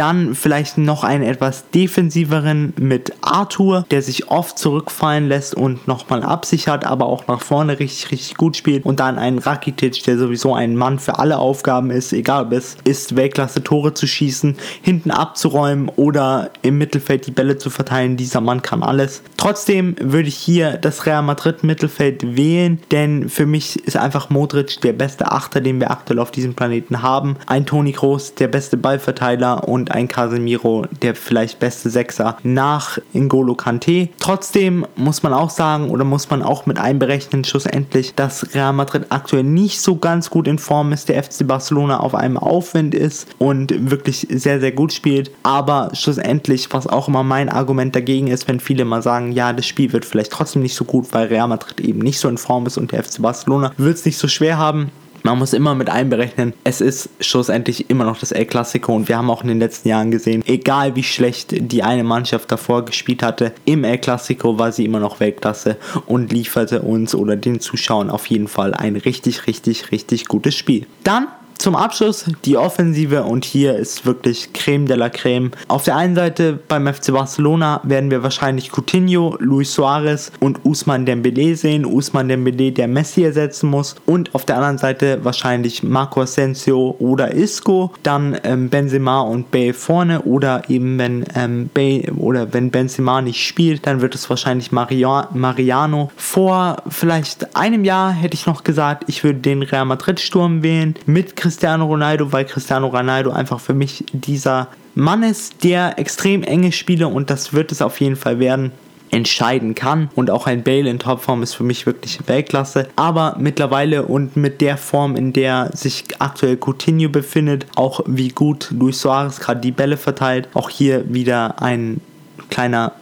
dann 0.00 0.34
vielleicht 0.34 0.78
noch 0.78 1.04
einen 1.04 1.22
etwas 1.22 1.68
defensiveren 1.74 2.72
mit 2.80 3.12
Arthur, 3.20 3.84
der 3.90 4.00
sich 4.00 4.30
oft 4.30 4.58
zurückfallen 4.58 5.28
lässt 5.28 5.54
und 5.54 5.86
nochmal 5.86 6.22
absichert, 6.22 6.86
aber 6.86 7.04
auch 7.04 7.26
nach 7.26 7.42
vorne 7.42 7.78
richtig, 7.78 8.10
richtig 8.10 8.36
gut 8.38 8.56
spielt. 8.56 8.86
Und 8.86 8.98
dann 8.98 9.18
einen 9.18 9.38
Rakitic, 9.38 10.02
der 10.04 10.16
sowieso 10.16 10.54
ein 10.54 10.74
Mann 10.74 10.98
für 10.98 11.18
alle 11.18 11.38
Aufgaben 11.38 11.90
ist, 11.90 12.14
egal 12.14 12.46
ob 12.46 12.52
es 12.52 12.78
ist, 12.84 13.14
Weltklasse 13.14 13.62
Tore 13.62 13.92
zu 13.92 14.06
schießen, 14.06 14.56
hinten 14.80 15.10
abzuräumen 15.10 15.90
oder 15.96 16.50
im 16.62 16.78
Mittelfeld 16.78 17.26
die 17.26 17.32
Bälle 17.32 17.58
zu 17.58 17.68
verteilen. 17.68 18.16
Dieser 18.16 18.40
Mann 18.40 18.62
kann 18.62 18.82
alles. 18.82 19.22
Trotzdem 19.36 19.96
würde 20.00 20.28
ich 20.28 20.36
hier 20.36 20.78
das 20.78 21.04
Real 21.04 21.22
Madrid 21.22 21.62
Mittelfeld 21.62 22.36
wählen, 22.36 22.80
denn 22.90 23.28
für 23.28 23.44
mich 23.44 23.86
ist 23.86 23.98
einfach 23.98 24.30
Modric 24.30 24.80
der 24.80 24.94
beste 24.94 25.30
Achter, 25.30 25.60
den 25.60 25.78
wir 25.78 25.90
aktuell 25.90 26.20
auf 26.20 26.30
diesem 26.30 26.54
Planeten 26.54 27.02
haben. 27.02 27.36
Ein 27.46 27.66
Toni 27.66 27.92
Kroos, 27.92 28.34
der 28.34 28.48
beste 28.48 28.78
Ballverteiler 28.78 29.68
und 29.68 29.89
ein 29.90 30.08
Casemiro 30.08 30.86
der 31.02 31.14
vielleicht 31.14 31.58
beste 31.58 31.90
Sechser 31.90 32.36
nach 32.42 32.98
N'Golo 33.14 33.54
Kante. 33.54 34.08
Trotzdem 34.18 34.86
muss 34.96 35.22
man 35.22 35.32
auch 35.32 35.50
sagen 35.50 35.90
oder 35.90 36.04
muss 36.04 36.30
man 36.30 36.42
auch 36.42 36.66
mit 36.66 36.78
einberechnen 36.78 37.44
schlussendlich, 37.44 38.14
dass 38.14 38.54
Real 38.54 38.72
Madrid 38.72 39.06
aktuell 39.10 39.44
nicht 39.44 39.80
so 39.80 39.96
ganz 39.96 40.30
gut 40.30 40.46
in 40.46 40.58
Form 40.58 40.92
ist, 40.92 41.08
der 41.08 41.22
FC 41.22 41.46
Barcelona 41.46 42.00
auf 42.00 42.14
einem 42.14 42.36
Aufwind 42.36 42.94
ist 42.94 43.28
und 43.38 43.90
wirklich 43.90 44.26
sehr, 44.30 44.60
sehr 44.60 44.72
gut 44.72 44.92
spielt. 44.92 45.30
Aber 45.42 45.90
schlussendlich, 45.92 46.72
was 46.72 46.86
auch 46.86 47.08
immer 47.08 47.22
mein 47.22 47.48
Argument 47.48 47.94
dagegen 47.94 48.28
ist, 48.28 48.48
wenn 48.48 48.60
viele 48.60 48.84
mal 48.84 49.02
sagen, 49.02 49.32
ja, 49.32 49.52
das 49.52 49.66
Spiel 49.66 49.92
wird 49.92 50.04
vielleicht 50.04 50.32
trotzdem 50.32 50.62
nicht 50.62 50.74
so 50.74 50.84
gut, 50.84 51.08
weil 51.12 51.28
Real 51.28 51.48
Madrid 51.48 51.80
eben 51.80 52.00
nicht 52.00 52.18
so 52.18 52.28
in 52.28 52.38
Form 52.38 52.66
ist 52.66 52.78
und 52.78 52.92
der 52.92 53.02
FC 53.02 53.22
Barcelona 53.22 53.72
wird 53.76 53.96
es 53.96 54.04
nicht 54.04 54.18
so 54.18 54.28
schwer 54.28 54.58
haben 54.58 54.90
man 55.22 55.38
muss 55.38 55.52
immer 55.52 55.74
mit 55.74 55.90
einberechnen, 55.90 56.52
es 56.64 56.80
ist 56.80 57.10
schlussendlich 57.20 57.90
immer 57.90 58.04
noch 58.04 58.18
das 58.18 58.32
El 58.32 58.46
Clasico 58.46 58.94
und 58.94 59.08
wir 59.08 59.18
haben 59.18 59.30
auch 59.30 59.42
in 59.42 59.48
den 59.48 59.58
letzten 59.58 59.88
Jahren 59.88 60.10
gesehen, 60.10 60.42
egal 60.46 60.96
wie 60.96 61.02
schlecht 61.02 61.48
die 61.50 61.82
eine 61.82 62.04
Mannschaft 62.04 62.50
davor 62.50 62.84
gespielt 62.84 63.22
hatte, 63.22 63.52
im 63.64 63.84
El 63.84 63.98
Clasico 63.98 64.58
war 64.58 64.72
sie 64.72 64.84
immer 64.84 65.00
noch 65.00 65.20
Weltklasse 65.20 65.76
und 66.06 66.32
lieferte 66.32 66.82
uns 66.82 67.14
oder 67.14 67.36
den 67.36 67.60
Zuschauern 67.60 68.10
auf 68.10 68.26
jeden 68.26 68.48
Fall 68.48 68.74
ein 68.74 68.96
richtig, 68.96 69.46
richtig, 69.46 69.92
richtig 69.92 70.26
gutes 70.26 70.54
Spiel. 70.54 70.86
Dann 71.04 71.28
zum 71.60 71.76
Abschluss 71.76 72.24
die 72.46 72.56
Offensive 72.56 73.24
und 73.24 73.44
hier 73.44 73.76
ist 73.76 74.06
wirklich 74.06 74.54
Creme 74.54 74.86
de 74.86 74.96
la 74.96 75.10
Creme. 75.10 75.50
Auf 75.68 75.82
der 75.82 75.94
einen 75.94 76.14
Seite 76.14 76.58
beim 76.68 76.86
FC 76.86 77.12
Barcelona 77.12 77.82
werden 77.84 78.10
wir 78.10 78.22
wahrscheinlich 78.22 78.70
Coutinho, 78.72 79.36
Luis 79.40 79.74
Suarez 79.74 80.32
und 80.40 80.64
Usman 80.64 81.04
Dembele 81.04 81.54
sehen. 81.54 81.84
Usman 81.84 82.28
Dembele, 82.28 82.72
der 82.72 82.88
Messi 82.88 83.24
ersetzen 83.24 83.68
muss. 83.68 83.96
Und 84.06 84.34
auf 84.34 84.46
der 84.46 84.56
anderen 84.56 84.78
Seite 84.78 85.22
wahrscheinlich 85.22 85.82
Marco 85.82 86.22
Asensio 86.22 86.96
oder 86.98 87.34
Isco. 87.34 87.92
Dann 88.02 88.38
ähm, 88.42 88.70
Benzema 88.70 89.20
und 89.20 89.50
Bale 89.50 89.74
vorne 89.74 90.22
oder 90.22 90.62
eben 90.70 90.98
wenn 90.98 91.26
ähm, 91.34 91.68
Bale 91.74 92.10
oder 92.16 92.54
wenn 92.54 92.70
Benzema 92.70 93.20
nicht 93.20 93.46
spielt, 93.46 93.86
dann 93.86 94.00
wird 94.00 94.14
es 94.14 94.30
wahrscheinlich 94.30 94.72
Maria 94.72 95.28
Mariano. 95.34 96.10
Vor 96.16 96.78
vielleicht 96.88 97.54
einem 97.54 97.84
Jahr 97.84 98.12
hätte 98.12 98.34
ich 98.34 98.46
noch 98.46 98.64
gesagt, 98.64 99.04
ich 99.08 99.24
würde 99.24 99.40
den 99.40 99.62
Real 99.62 99.84
Madrid 99.84 100.20
Sturm 100.20 100.62
wählen 100.62 100.94
mit 101.04 101.36
Cristiano 101.36 101.49
Cristiano 101.50 101.86
Ronaldo, 101.86 102.30
weil 102.32 102.44
Cristiano 102.44 102.86
Ronaldo 102.86 103.32
einfach 103.32 103.58
für 103.58 103.74
mich 103.74 104.04
dieser 104.12 104.68
Mann 104.94 105.24
ist, 105.24 105.64
der 105.64 105.98
extrem 105.98 106.44
enge 106.44 106.70
Spiele 106.70 107.08
und 107.08 107.28
das 107.28 107.52
wird 107.52 107.72
es 107.72 107.82
auf 107.82 108.00
jeden 108.00 108.14
Fall 108.14 108.38
werden 108.38 108.70
entscheiden 109.10 109.74
kann. 109.74 110.10
Und 110.14 110.30
auch 110.30 110.46
ein 110.46 110.62
Bale 110.62 110.88
in 110.88 111.00
Topform 111.00 111.42
ist 111.42 111.54
für 111.54 111.64
mich 111.64 111.86
wirklich 111.86 112.20
Weltklasse. 112.26 112.86
Aber 112.94 113.34
mittlerweile 113.40 114.04
und 114.04 114.36
mit 114.36 114.60
der 114.60 114.76
Form, 114.76 115.16
in 115.16 115.32
der 115.32 115.70
sich 115.74 116.04
aktuell 116.20 116.56
Coutinho 116.56 117.08
befindet, 117.08 117.66
auch 117.74 117.98
wie 118.06 118.28
gut 118.28 118.68
Luis 118.70 119.00
Suarez 119.00 119.40
gerade 119.40 119.60
die 119.60 119.72
Bälle 119.72 119.96
verteilt, 119.96 120.46
auch 120.54 120.70
hier 120.70 121.12
wieder 121.12 121.60
ein 121.60 122.00
kleiner 122.48 122.92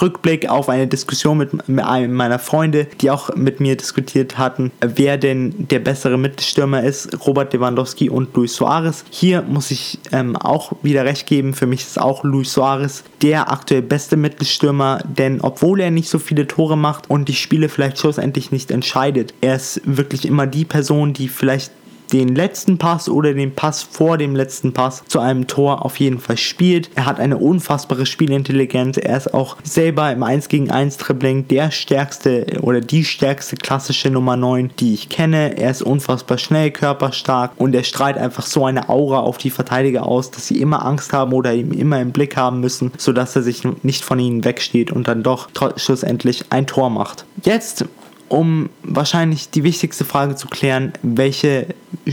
Rückblick 0.00 0.48
auf 0.48 0.68
eine 0.68 0.86
Diskussion 0.86 1.38
mit, 1.38 1.50
einem 1.80 2.12
meiner 2.12 2.38
Freunde, 2.38 2.86
die 3.00 3.10
auch 3.10 3.34
mit 3.36 3.60
mir 3.60 3.76
diskutiert 3.76 4.38
hatten, 4.38 4.72
wer 4.80 5.16
denn 5.16 5.68
der 5.68 5.78
bessere 5.78 6.18
Mittelstürmer 6.18 6.82
ist, 6.82 7.26
Robert 7.26 7.52
Lewandowski 7.52 8.10
und 8.10 8.34
Luis 8.34 8.54
Suarez. 8.54 9.04
Hier 9.10 9.42
muss 9.42 9.70
ich 9.70 9.98
ähm, 10.12 10.36
auch 10.36 10.72
wieder 10.82 11.04
recht 11.04 11.26
geben, 11.26 11.54
für 11.54 11.66
mich 11.66 11.82
ist 11.82 12.00
auch 12.00 12.24
Luis 12.24 12.52
Suarez 12.52 13.04
der 13.22 13.50
aktuell 13.52 13.82
beste 13.82 14.16
Mittelstürmer, 14.16 15.02
denn 15.04 15.40
obwohl 15.40 15.80
er 15.80 15.90
nicht 15.90 16.08
so 16.08 16.18
viele 16.18 16.46
Tore 16.46 16.76
macht 16.76 17.08
und 17.10 17.28
die 17.28 17.34
Spiele 17.34 17.68
vielleicht 17.68 17.98
schlussendlich 17.98 18.50
nicht 18.50 18.70
entscheidet, 18.70 19.34
er 19.40 19.56
ist 19.56 19.80
wirklich 19.84 20.26
immer 20.26 20.46
die 20.46 20.64
Person, 20.64 21.12
die 21.12 21.28
vielleicht 21.28 21.72
den 22.12 22.34
letzten 22.34 22.78
Pass 22.78 23.08
oder 23.08 23.34
den 23.34 23.54
Pass 23.54 23.82
vor 23.82 24.18
dem 24.18 24.36
letzten 24.36 24.72
Pass 24.72 25.02
zu 25.06 25.20
einem 25.20 25.46
Tor 25.46 25.84
auf 25.84 25.98
jeden 25.98 26.18
Fall 26.18 26.36
spielt. 26.36 26.90
Er 26.94 27.06
hat 27.06 27.20
eine 27.20 27.38
unfassbare 27.38 28.06
Spielintelligenz. 28.06 28.96
Er 28.98 29.16
ist 29.16 29.32
auch 29.32 29.56
selber 29.62 30.10
im 30.12 30.22
1 30.22 30.48
gegen 30.48 30.70
1 30.70 30.96
Dribbling 30.98 31.48
der 31.48 31.70
stärkste 31.70 32.46
oder 32.60 32.80
die 32.80 33.04
stärkste 33.04 33.56
klassische 33.56 34.10
Nummer 34.10 34.36
9, 34.36 34.72
die 34.78 34.94
ich 34.94 35.08
kenne. 35.08 35.56
Er 35.58 35.70
ist 35.70 35.82
unfassbar 35.82 36.38
schnell, 36.38 36.70
körperstark 36.70 37.52
und 37.56 37.74
er 37.74 37.84
strahlt 37.84 38.16
einfach 38.16 38.46
so 38.46 38.64
eine 38.64 38.88
Aura 38.88 39.20
auf 39.20 39.38
die 39.38 39.50
Verteidiger 39.50 40.06
aus, 40.06 40.30
dass 40.30 40.46
sie 40.46 40.60
immer 40.60 40.84
Angst 40.84 41.12
haben 41.12 41.32
oder 41.32 41.54
ihn 41.54 41.72
immer 41.72 42.00
im 42.00 42.12
Blick 42.12 42.36
haben 42.36 42.60
müssen, 42.60 42.92
sodass 42.96 43.36
er 43.36 43.42
sich 43.42 43.62
nicht 43.82 44.04
von 44.04 44.18
ihnen 44.18 44.44
wegsteht 44.44 44.90
und 44.90 45.08
dann 45.08 45.22
doch 45.22 45.48
schlussendlich 45.76 46.44
ein 46.50 46.66
Tor 46.66 46.90
macht. 46.90 47.24
Jetzt 47.44 47.84
um 48.30 48.70
wahrscheinlich 48.84 49.50
die 49.50 49.64
wichtigste 49.64 50.04
Frage 50.04 50.36
zu 50.36 50.48
klären, 50.48 50.92
welche 51.02 51.66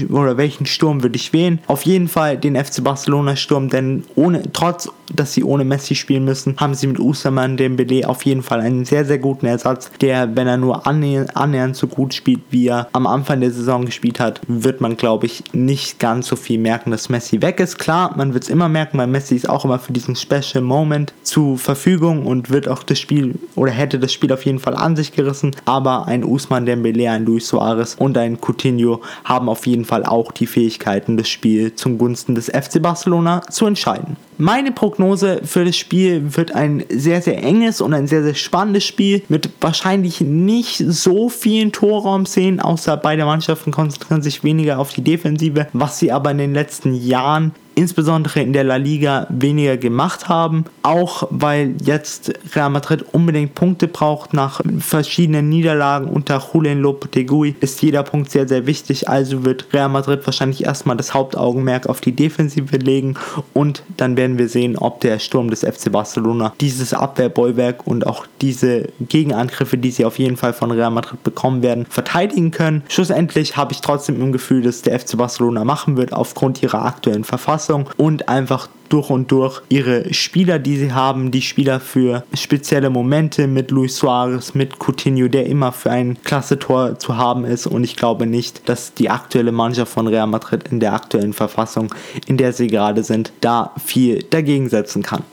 oder 0.10 0.38
welchen 0.38 0.66
Sturm 0.66 1.04
würde 1.04 1.16
ich 1.16 1.34
wählen? 1.34 1.60
Auf 1.68 1.84
jeden 1.84 2.08
Fall 2.08 2.38
den 2.38 2.56
FC 2.56 2.84
Barcelona 2.84 3.36
Sturm, 3.36 3.70
denn 3.70 4.04
ohne, 4.16 4.44
trotz, 4.52 4.90
dass 5.14 5.34
sie 5.34 5.44
ohne 5.44 5.64
Messi 5.64 5.96
spielen 5.96 6.26
müssen, 6.26 6.58
haben 6.58 6.74
sie 6.74 6.88
mit 6.88 7.00
Usman 7.00 7.56
Dembele 7.56 8.08
auf 8.10 8.26
jeden 8.26 8.42
Fall 8.42 8.60
einen 8.60 8.86
sehr, 8.86 9.06
sehr 9.06 9.20
guten 9.20 9.46
Ersatz, 9.46 9.92
der, 10.02 10.36
wenn 10.36 10.48
er 10.48 10.58
nur 10.58 10.88
annähernd, 10.88 11.38
annähernd 11.38 11.76
so 11.76 11.88
gut 11.88 12.14
spielt, 12.14 12.42
wie 12.50 12.68
er 12.68 12.90
am 12.94 13.08
Anfang 13.08 13.40
der 13.40 13.52
Saison 13.52 13.86
gespielt 13.86 14.20
hat, 14.20 14.42
wird 14.48 14.82
man, 14.82 14.98
glaube 14.98 15.28
ich, 15.28 15.44
nicht 15.54 16.00
ganz 16.00 16.28
so 16.28 16.36
viel 16.36 16.60
merken, 16.60 16.92
dass 16.92 17.10
Messi 17.10 17.42
weg 17.42 17.60
ist. 17.60 17.78
Klar, 17.78 18.16
man 18.18 18.34
wird 18.34 18.44
es 18.44 18.50
immer 18.50 18.70
merken, 18.70 18.98
weil 18.98 19.08
Messi 19.08 19.36
ist 19.36 19.50
auch 19.50 19.64
immer 19.64 19.80
für 19.80 19.94
diesen 19.94 20.16
Special 20.16 20.64
Moment 20.64 21.14
zur 21.22 21.58
Verfügung 21.58 22.26
und 22.26 22.50
wird 22.50 22.68
auch 22.68 22.84
das 22.84 23.00
Spiel 23.00 23.36
oder 23.56 23.72
hätte 23.72 24.00
das 24.00 24.12
Spiel 24.12 24.34
auf 24.34 24.46
jeden 24.46 24.60
Fall 24.60 24.76
an 24.76 24.96
sich 24.96 25.12
gerissen, 25.12 25.56
aber 25.66 26.07
ein 26.08 26.24
Usman 26.24 26.66
Dembele, 26.66 27.12
ein 27.12 27.26
Luis 27.26 27.48
Suarez 27.48 27.96
und 28.00 28.18
ein 28.18 28.40
Coutinho 28.40 29.02
haben 29.24 29.50
auf 29.50 29.68
jeden 29.68 29.86
Fall 29.86 30.06
auch 30.06 30.32
die 30.32 30.48
Fähigkeiten, 30.48 31.18
das 31.18 31.30
Spiel 31.30 31.76
zum 31.76 31.98
Gunsten 31.98 32.34
des 32.36 32.48
FC 32.48 32.82
Barcelona 32.82 33.42
zu 33.50 33.66
entscheiden. 33.66 34.16
Meine 34.40 34.72
Prognose 34.72 35.42
für 35.44 35.66
das 35.66 35.76
Spiel 35.76 36.38
wird 36.38 36.54
ein 36.54 36.84
sehr, 36.90 37.24
sehr 37.24 37.44
enges 37.44 37.82
und 37.82 37.96
ein 37.96 38.06
sehr, 38.06 38.22
sehr 38.22 38.36
spannendes 38.36 38.86
Spiel 38.86 39.24
mit 39.30 39.50
wahrscheinlich 39.62 40.22
nicht 40.22 40.78
so 40.78 41.28
vielen 41.28 41.72
Torraumszenen, 41.72 42.60
außer 42.60 42.98
beide 42.98 43.26
Mannschaften 43.26 43.72
konzentrieren 43.72 44.22
sich 44.22 44.44
weniger 44.44 44.78
auf 44.78 44.94
die 44.94 45.02
Defensive, 45.02 45.68
was 45.74 45.98
sie 45.98 46.12
aber 46.12 46.30
in 46.30 46.38
den 46.38 46.54
letzten 46.54 46.94
Jahren 46.94 47.52
insbesondere 47.78 48.42
in 48.42 48.54
der 48.54 48.64
La 48.64 48.78
Liga 48.78 49.28
weniger 49.30 49.78
gemacht 49.78 50.28
haben. 50.28 50.66
Auch 50.82 51.28
weil 51.30 51.76
jetzt 51.84 52.34
Real 52.56 52.72
Madrid 52.72 53.06
unbedingt 53.12 53.54
Punkte 53.54 53.88
braucht 53.88 54.34
nach 54.34 54.62
verschiedenen 54.80 55.48
Niederlagen 55.50 56.08
unter 56.08 56.44
Julian 56.52 56.80
Lopetegui 56.80 57.56
ist 57.60 57.80
jeder 57.84 58.02
Punkt 58.02 58.32
sehr, 58.32 58.48
sehr 58.48 58.66
wichtig. 58.66 59.08
Also 59.08 59.46
wird 59.46 59.68
Real 59.74 59.90
Madrid 59.90 60.26
wahrscheinlich 60.26 60.64
erstmal 60.64 60.98
das 60.98 61.14
Hauptaugenmerk 61.14 61.86
auf 61.86 62.02
die 62.02 62.14
Defensive 62.14 62.76
legen 62.78 63.16
und 63.54 63.84
dann 63.96 64.18
werden 64.18 64.27
wir 64.38 64.50
sehen, 64.50 64.78
ob 64.78 65.00
der 65.02 65.20
Sturm 65.20 65.50
des 65.50 65.62
FC 65.62 65.92
Barcelona 65.92 66.54
dieses 66.60 66.94
Abwehrbollwerk 66.94 67.86
und 67.88 68.06
auch 68.06 68.26
diese 68.42 68.90
Gegenangriffe, 69.00 69.78
die 69.78 69.92
sie 69.92 70.06
auf 70.06 70.20
jeden 70.20 70.38
Fall 70.38 70.54
von 70.54 70.72
Real 70.72 70.92
Madrid 70.92 71.24
bekommen 71.24 71.62
werden, 71.62 71.86
verteidigen 71.90 72.52
können. 72.52 72.84
Schlussendlich 72.90 73.56
habe 73.56 73.72
ich 73.74 73.82
trotzdem 73.82 74.22
im 74.22 74.32
Gefühl, 74.32 74.62
dass 74.62 74.82
der 74.82 75.00
FC 75.00 75.18
Barcelona 75.18 75.64
machen 75.64 75.96
wird 75.98 76.14
aufgrund 76.14 76.62
ihrer 76.62 76.84
aktuellen 76.86 77.24
Verfassung 77.24 77.90
und 77.98 78.28
einfach 78.28 78.68
durch 78.90 79.10
und 79.10 79.32
durch 79.32 79.62
ihre 79.70 80.14
Spieler, 80.14 80.60
die 80.60 80.78
sie 80.78 80.94
haben, 80.94 81.32
die 81.32 81.42
Spieler 81.42 81.80
für 81.80 82.24
spezielle 82.34 82.90
Momente 82.90 83.48
mit 83.48 83.72
Luis 83.72 83.98
Suarez, 83.98 84.54
mit 84.54 84.80
Coutinho, 84.80 85.28
der 85.28 85.46
immer 85.46 85.72
für 85.72 85.92
ein 85.92 86.22
klasse 86.24 86.60
Tor 86.60 87.00
zu 87.00 87.18
haben 87.18 87.46
ist. 87.46 87.68
Und 87.68 87.84
ich 87.84 87.96
glaube 87.96 88.26
nicht, 88.26 88.68
dass 88.68 88.94
die 88.94 89.10
aktuelle 89.10 89.52
Mannschaft 89.52 89.92
von 89.92 90.08
Real 90.08 90.28
Madrid 90.28 90.68
in 90.72 90.80
der 90.80 90.94
aktuellen 90.94 91.34
Verfassung, 91.34 91.94
in 92.28 92.38
der 92.38 92.54
sie 92.54 92.68
gerade 92.68 93.04
sind, 93.04 93.32
da 93.42 93.72
viel 93.84 94.24
dagegen 94.24 94.70
setzen 94.70 95.04
kann 95.04 95.24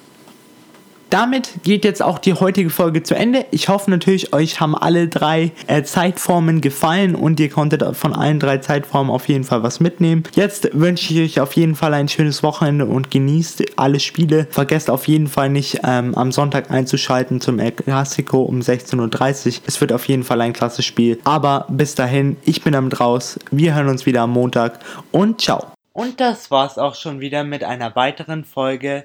damit 1.15 1.63
geht 1.63 1.85
jetzt 1.85 2.03
auch 2.03 2.19
die 2.19 2.35
heutige 2.35 2.71
Folge 2.71 3.05
zu 3.05 3.15
Ende. 3.15 3.47
Ich 3.53 3.69
hoffe 3.69 3.89
natürlich, 3.89 4.35
euch 4.35 4.59
haben 4.59 4.75
alle 4.75 5.07
drei 5.07 5.53
äh, 5.69 5.85
Zeitformen 5.85 6.61
gefallen 6.61 7.15
und 7.15 7.39
ihr 7.39 7.51
konntet 7.51 7.85
von 7.95 8.13
allen 8.13 8.41
drei 8.41 8.59
Zeitformen 8.59 9.13
auf 9.13 9.29
jeden 9.29 9.45
Fall 9.45 9.63
was 9.63 9.79
mitnehmen. 9.79 10.25
Jetzt 10.35 10.69
wünsche 10.73 11.15
ich 11.15 11.21
euch 11.21 11.41
auf 11.41 11.53
jeden 11.53 11.77
Fall 11.77 11.95
ein 11.95 12.09
schönes 12.09 12.43
Wochenende 12.43 12.87
und 12.87 13.13
genießt 13.13 13.79
alle 13.79 14.01
Spiele. 14.01 14.49
Vergesst 14.51 14.91
auf 14.91 15.07
jeden 15.07 15.29
Fall 15.29 15.51
nicht 15.51 15.83
ähm, 15.85 16.17
am 16.17 16.33
Sonntag 16.33 16.73
einzuschalten 16.73 17.41
zum 17.41 17.61
El 17.61 17.71
Clasico 17.71 18.43
um 18.43 18.59
16.30 18.59 19.47
Uhr. 19.47 19.63
Es 19.67 19.81
wird 19.81 19.93
auf 19.93 20.09
jeden 20.09 20.25
Fall 20.25 20.41
ein 20.41 20.53
klasse 20.53 20.83
Spiel. 20.83 21.21
Aber 21.23 21.67
bis 21.69 21.95
dahin, 21.95 22.39
ich 22.45 22.65
bin 22.65 22.75
am 22.75 22.91
draus. 22.91 23.39
Wir 23.53 23.77
hören 23.77 23.89
uns 23.89 24.05
wieder 24.05 24.23
am 24.23 24.33
Montag 24.33 24.81
und 25.13 25.41
ciao. 25.41 25.65
Und 25.93 26.19
das 26.19 26.51
war's 26.51 26.77
auch 26.77 26.97
schon 26.97 27.21
wieder 27.21 27.45
mit 27.45 27.63
einer 27.63 27.95
weiteren 27.95 28.45
Folge 28.45 29.05